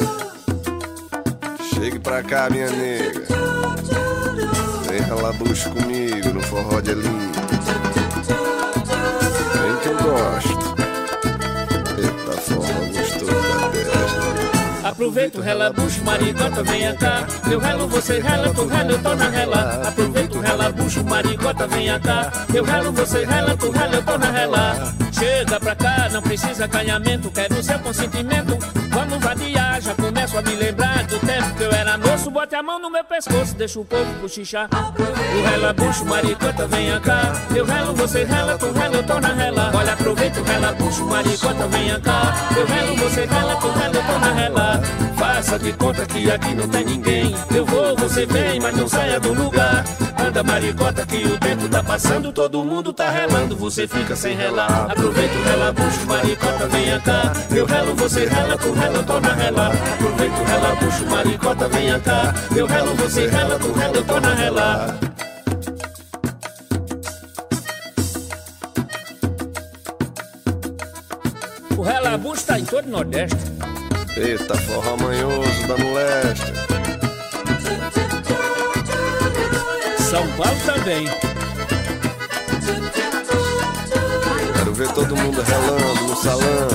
Chegue 1.73 1.99
pra 1.99 2.23
cá, 2.23 2.49
minha 2.49 2.69
nega. 2.69 3.23
Vem 4.87 5.01
relabucho 5.01 5.69
comigo 5.71 6.29
no 6.33 6.41
forró 6.41 6.79
de 6.79 6.91
Elinho. 6.91 7.33
Aproveita 15.03 15.37
o 15.37 15.41
relabucho, 15.41 16.05
maricota, 16.05 16.63
venha 16.63 16.95
cá. 16.95 17.27
Eu 17.51 17.59
relo, 17.59 17.87
você 17.89 18.21
rela, 18.21 18.53
tu 18.53 18.65
rela, 18.65 18.91
eu 18.93 19.03
tô 19.03 19.13
na 19.13 19.27
rela. 19.27 19.81
Aproveita 19.85 20.37
o 20.37 20.41
relabucho, 20.41 21.03
maricota, 21.03 21.67
venha 21.67 21.99
cá. 21.99 22.31
Eu 22.53 22.63
relo, 22.63 22.93
você 22.93 23.25
rela, 23.25 23.57
tu 23.57 23.69
rela, 23.69 23.95
eu 23.95 24.03
tô 24.03 24.17
na 24.17 24.31
rela. 24.31 24.93
Chega 25.11 25.59
pra 25.59 25.75
cá, 25.75 26.09
não 26.09 26.21
precisa 26.21 26.63
acanhamento, 26.63 27.29
quero 27.31 27.61
seu 27.61 27.77
consentimento. 27.79 28.57
Vamos 28.91 29.17
vadiar, 29.19 29.81
já 29.81 29.93
começo 29.93 30.37
a 30.37 30.41
me 30.41 30.55
lembrar 30.55 31.03
do 31.03 31.19
tempo 31.19 31.53
que 31.53 31.63
eu 31.63 31.71
era 31.73 31.97
moço. 31.97 32.31
Bote 32.31 32.55
a 32.55 32.63
mão 32.63 32.79
no 32.79 32.89
meu 32.89 33.03
pescoço, 33.03 33.55
deixa 33.55 33.81
o 33.81 33.83
povo 33.83 34.21
cochichar. 34.21 34.69
O 34.71 35.49
relabucho, 35.49 36.05
maricota, 36.05 36.65
venha 36.65 36.97
cá. 37.01 37.33
Eu 37.53 37.65
relo, 37.65 37.93
você 37.93 38.23
rela, 38.23 38.57
tu 38.57 38.71
rela, 38.71 38.95
eu 38.95 39.03
tô 39.03 39.19
na 39.19 39.33
rela. 39.33 39.52
Aproveita 40.63 40.77
o 40.77 40.77
relabucho, 40.79 41.05
maricota, 41.05 41.67
venha 41.67 41.99
cá. 41.99 42.33
Eu 42.55 42.65
relo, 42.65 42.95
você 42.95 43.25
rela, 43.25 43.55
tu 43.57 43.67
rela, 43.67 43.95
eu 43.95 44.03
tô 44.03 44.19
na 44.19 44.31
rela. 44.31 44.81
Faça 45.17 45.59
de 45.59 45.73
conta 45.73 46.05
que 46.05 46.31
aqui 46.31 46.55
não 46.55 46.67
tem 46.69 46.85
ninguém. 46.85 47.35
Eu 47.53 47.65
vou, 47.65 47.95
você 47.97 48.25
vem, 48.25 48.59
mas 48.61 48.75
não 48.75 48.87
saia 48.87 49.19
do 49.19 49.33
lugar. 49.33 49.83
Anda 50.17 50.43
maricota 50.43 51.05
que 51.05 51.17
o 51.25 51.37
tempo 51.37 51.67
tá 51.67 51.83
passando, 51.83 52.31
todo 52.31 52.63
mundo 52.63 52.93
tá 52.93 53.09
relando, 53.09 53.57
você 53.57 53.87
fica 53.87 54.15
sem 54.15 54.35
relar. 54.37 54.87
Aproveita 54.89 55.37
o 55.37 55.43
relabucho, 55.43 56.07
maricota, 56.07 56.67
venha 56.67 56.99
cá. 57.01 57.33
Eu 57.51 57.65
relo, 57.65 57.95
você 57.95 58.25
rela, 58.25 58.57
tu 58.57 58.71
rela, 58.71 59.03
tô 59.03 59.19
na 59.19 59.33
rela. 59.33 59.67
Aproveita 59.67 60.39
o 60.39 60.45
relabucho, 60.45 61.05
maricota, 61.09 61.67
venha 61.67 61.99
cá. 61.99 62.33
Eu 62.55 62.65
relo, 62.65 62.95
você 62.95 63.27
rela, 63.27 63.59
tu 63.59 63.71
rela, 63.73 63.95
eu 63.95 64.05
tô 64.05 64.19
na 64.19 64.33
rela. 64.33 65.12
O 72.13 72.15
relabucho 72.15 72.43
tá 72.45 72.59
em 72.59 72.65
todo 72.65 72.85
o 72.85 72.91
Nordeste. 72.91 73.35
Eita, 74.15 74.55
forró 74.55 74.95
manhoso 74.97 75.67
da 75.67 75.75
moléstia. 75.79 76.53
São 79.97 80.27
Paulo 80.37 80.59
também. 80.63 81.07
Quero 84.53 84.73
ver 84.75 84.89
todo 84.89 85.15
mundo 85.15 85.41
relando 85.41 86.03
no 86.03 86.15
salão. 86.15 86.67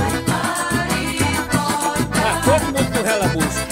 Ah, 2.17 2.41
todo 2.45 2.65
mundo 2.65 2.93
pro 2.93 3.03
relabucho. 3.05 3.67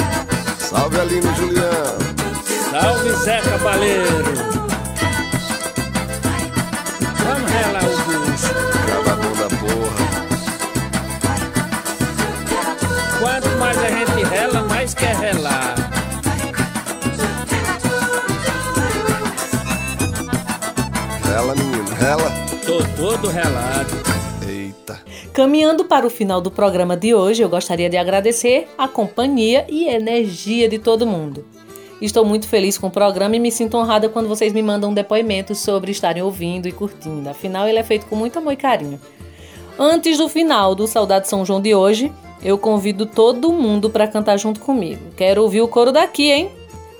Salve 0.61 1.01
ali 1.01 1.21
no 1.21 1.35
Juliano. 1.35 1.99
Salve 2.71 3.12
Zé 3.25 3.41
Cabaleiro. 3.41 4.35
Vamos 7.25 7.51
relar 7.51 7.85
o 7.85 7.97
bucho. 8.05 8.55
Cavadão 8.87 9.33
da 9.33 9.49
porra. 9.57 10.16
Rela. 21.99 22.30
Tô 22.66 22.78
todo 22.94 23.28
relado. 23.28 23.90
Eita. 24.47 25.01
Caminhando 25.32 25.86
para 25.86 26.07
o 26.07 26.11
final 26.11 26.42
do 26.42 26.51
programa 26.51 26.94
de 26.94 27.14
hoje, 27.14 27.42
eu 27.42 27.49
gostaria 27.49 27.88
de 27.88 27.97
agradecer 27.97 28.68
a 28.76 28.86
companhia 28.86 29.64
e 29.66 29.88
energia 29.88 30.68
de 30.68 30.78
todo 30.78 31.07
mundo. 31.07 31.47
Estou 32.01 32.22
muito 32.22 32.47
feliz 32.47 32.76
com 32.76 32.88
o 32.88 32.90
programa 32.90 33.36
e 33.36 33.40
me 33.40 33.51
sinto 33.51 33.78
honrada 33.78 34.11
quando 34.11 34.28
vocês 34.28 34.53
me 34.53 34.62
mandam 34.62 34.92
depoimentos 34.92 35.59
sobre 35.59 35.90
estarem 35.90 36.22
ouvindo 36.22 36.68
e 36.68 36.72
curtindo. 36.72 37.30
Afinal, 37.30 37.66
ele 37.66 37.78
é 37.78 37.82
feito 37.82 38.05
com 38.07 38.14
muito 38.14 38.38
amor 38.38 38.53
e 38.53 38.57
carinho. 38.57 39.01
Antes 39.78 40.18
do 40.18 40.28
final 40.28 40.74
do 40.74 40.86
Saudade 40.86 41.28
São 41.28 41.47
João 41.47 41.62
de 41.62 41.74
hoje, 41.74 42.12
eu 42.42 42.59
convido 42.59 43.07
todo 43.07 43.53
mundo 43.55 43.88
para 43.88 44.07
cantar 44.07 44.36
junto 44.36 44.61
comigo. 44.61 45.01
Quero 45.16 45.42
ouvir 45.42 45.62
o 45.62 45.68
coro 45.68 45.92
daqui, 45.92 46.30
hein? 46.30 46.51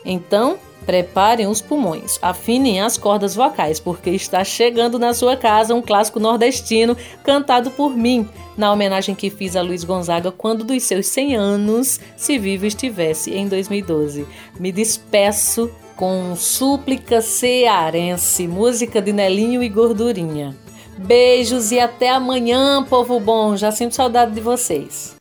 Então, 0.07 0.57
preparem 0.87 1.49
os 1.49 1.61
pulmões, 1.61 2.19
afinem 2.23 2.81
as 2.81 2.97
cordas 2.97 3.35
vocais, 3.35 3.81
porque 3.81 4.11
está 4.11 4.45
chegando 4.45 4.99
na 4.99 5.13
sua 5.13 5.37
casa 5.37 5.75
um 5.75 5.83
clássico 5.83 6.21
nordestino 6.21 6.97
cantado 7.25 7.71
por 7.73 7.97
mim, 7.97 8.29
na 8.57 8.73
homenagem 8.73 9.15
que 9.15 9.29
fiz 9.29 9.57
a 9.57 9.63
Luiz 9.63 9.83
Gonzaga 9.83 10.31
quando 10.31 10.65
dos 10.65 10.85
seus 10.85 11.09
100 11.09 11.37
anos, 11.37 12.01
se 12.17 12.39
vivo 12.39 12.65
estivesse, 12.65 13.35
em 13.35 13.49
2012. 13.49 14.27
Me 14.59 14.71
despeço 14.71 15.71
com 15.97 16.37
Súplica 16.37 17.21
Cearense, 17.21 18.47
música 18.47 19.03
de 19.03 19.13
Nelinho 19.13 19.63
e 19.63 19.69
Gordurinha. 19.69 20.55
Beijos 20.97 21.73
e 21.73 21.81
até 21.81 22.11
amanhã, 22.11 22.83
povo 22.85 23.19
bom. 23.19 23.57
Já 23.57 23.73
sinto 23.73 23.95
saudade 23.95 24.33
de 24.33 24.41
vocês. 24.41 25.16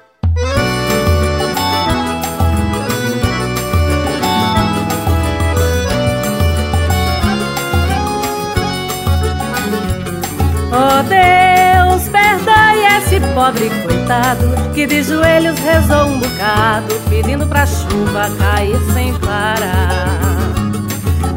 Oh 10.78 11.02
Deus, 11.04 12.10
perdoe 12.10 12.98
esse 12.98 13.22
pobre 13.34 13.70
coitado 13.82 14.74
que 14.74 14.86
de 14.86 15.04
joelhos 15.04 15.58
rezou 15.60 16.08
um 16.08 16.20
bocado, 16.20 16.94
pedindo 17.10 17.48
pra 17.48 17.66
chuva 17.66 18.30
cair 18.38 18.78
sem 18.94 19.14
parar. 19.20 20.20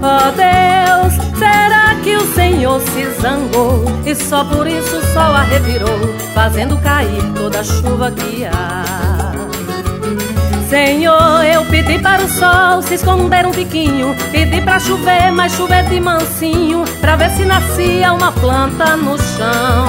Oh 0.03 0.33
Deus, 0.33 1.15
será 1.39 1.95
que 2.03 2.17
o 2.17 2.35
Senhor 2.35 2.81
se 2.81 3.09
zangou 3.21 3.85
e 4.05 4.13
só 4.17 4.45
por 4.45 4.67
isso 4.67 4.97
o 4.97 5.03
sol 5.13 5.33
a 5.33 5.43
revirou, 5.43 6.19
fazendo 6.35 6.77
cair 6.79 7.23
toda 7.37 7.61
a 7.61 7.65
chuva 7.65 8.11
que 8.11 8.45
há? 8.45 9.08
Senhor, 10.69 11.43
eu 11.47 11.65
pedi 11.65 11.99
para 11.99 12.23
o 12.23 12.29
sol 12.29 12.83
se 12.83 12.95
esconder 12.95 13.47
um 13.47 13.51
tiquinho, 13.51 14.15
pedi 14.31 14.61
pra 14.61 14.79
chover, 14.79 15.33
mas 15.33 15.53
chover 15.53 15.85
de 15.85 15.99
mansinho, 15.99 16.85
pra 17.01 17.17
ver 17.17 17.31
se 17.31 17.45
nascia 17.47 18.13
uma 18.13 18.31
planta 18.33 18.95
no 18.95 19.17
chão. 19.17 19.89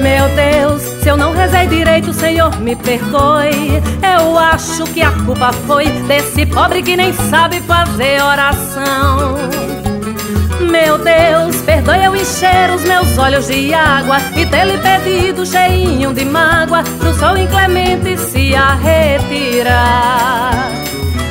Meu 0.00 0.28
Deus, 0.36 0.82
se 1.02 1.08
eu 1.08 1.16
não 1.16 1.32
rezei 1.32 1.66
direito, 1.66 2.12
Senhor, 2.12 2.56
me 2.60 2.76
perdoe. 2.76 3.82
Eu 4.16 4.38
acho 4.38 4.84
que 4.92 5.02
a 5.02 5.10
culpa 5.10 5.52
foi 5.66 5.86
desse 6.06 6.46
pobre 6.46 6.80
que 6.82 6.96
nem 6.96 7.12
sabe 7.12 7.60
fazer 7.62 8.22
oração. 8.22 9.34
Meu 10.74 10.98
Deus, 10.98 11.54
perdoe 11.62 12.04
eu 12.04 12.16
encher 12.16 12.68
os 12.74 12.82
meus 12.82 13.16
olhos 13.16 13.46
de 13.46 13.72
água 13.72 14.16
e 14.36 14.44
ter 14.44 14.64
lhe 14.64 14.76
pedido 14.78 15.46
cheinho 15.46 16.12
de 16.12 16.24
mágoa 16.24 16.82
pro 16.98 17.14
sol 17.14 17.36
inclemente 17.36 18.18
se 18.18 18.56
a 18.56 18.74
retirar. 18.74 20.72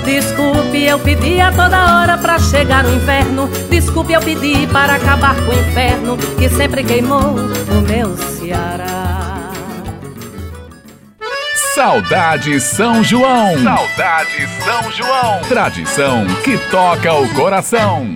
Desculpe, 0.05 0.85
eu 0.85 0.97
pedi 0.97 1.41
a 1.41 1.51
toda 1.51 1.97
hora 1.99 2.17
pra 2.17 2.39
chegar 2.39 2.85
no 2.85 2.95
inferno. 2.95 3.49
Desculpe, 3.69 4.13
eu 4.13 4.21
pedi 4.21 4.65
para 4.67 4.95
acabar 4.95 5.35
com 5.35 5.51
o 5.51 5.59
inferno 5.59 6.17
que 6.39 6.47
sempre 6.47 6.81
queimou 6.81 7.35
o 7.35 7.81
meu 7.81 8.15
Ceará. 8.15 9.51
Saudade 11.75 12.61
São 12.61 13.03
João. 13.03 13.61
Saudade 13.61 14.47
São 14.63 14.89
João. 14.89 15.41
Tradição 15.49 16.25
que 16.45 16.57
toca 16.69 17.13
o 17.13 17.27
coração. 17.33 18.15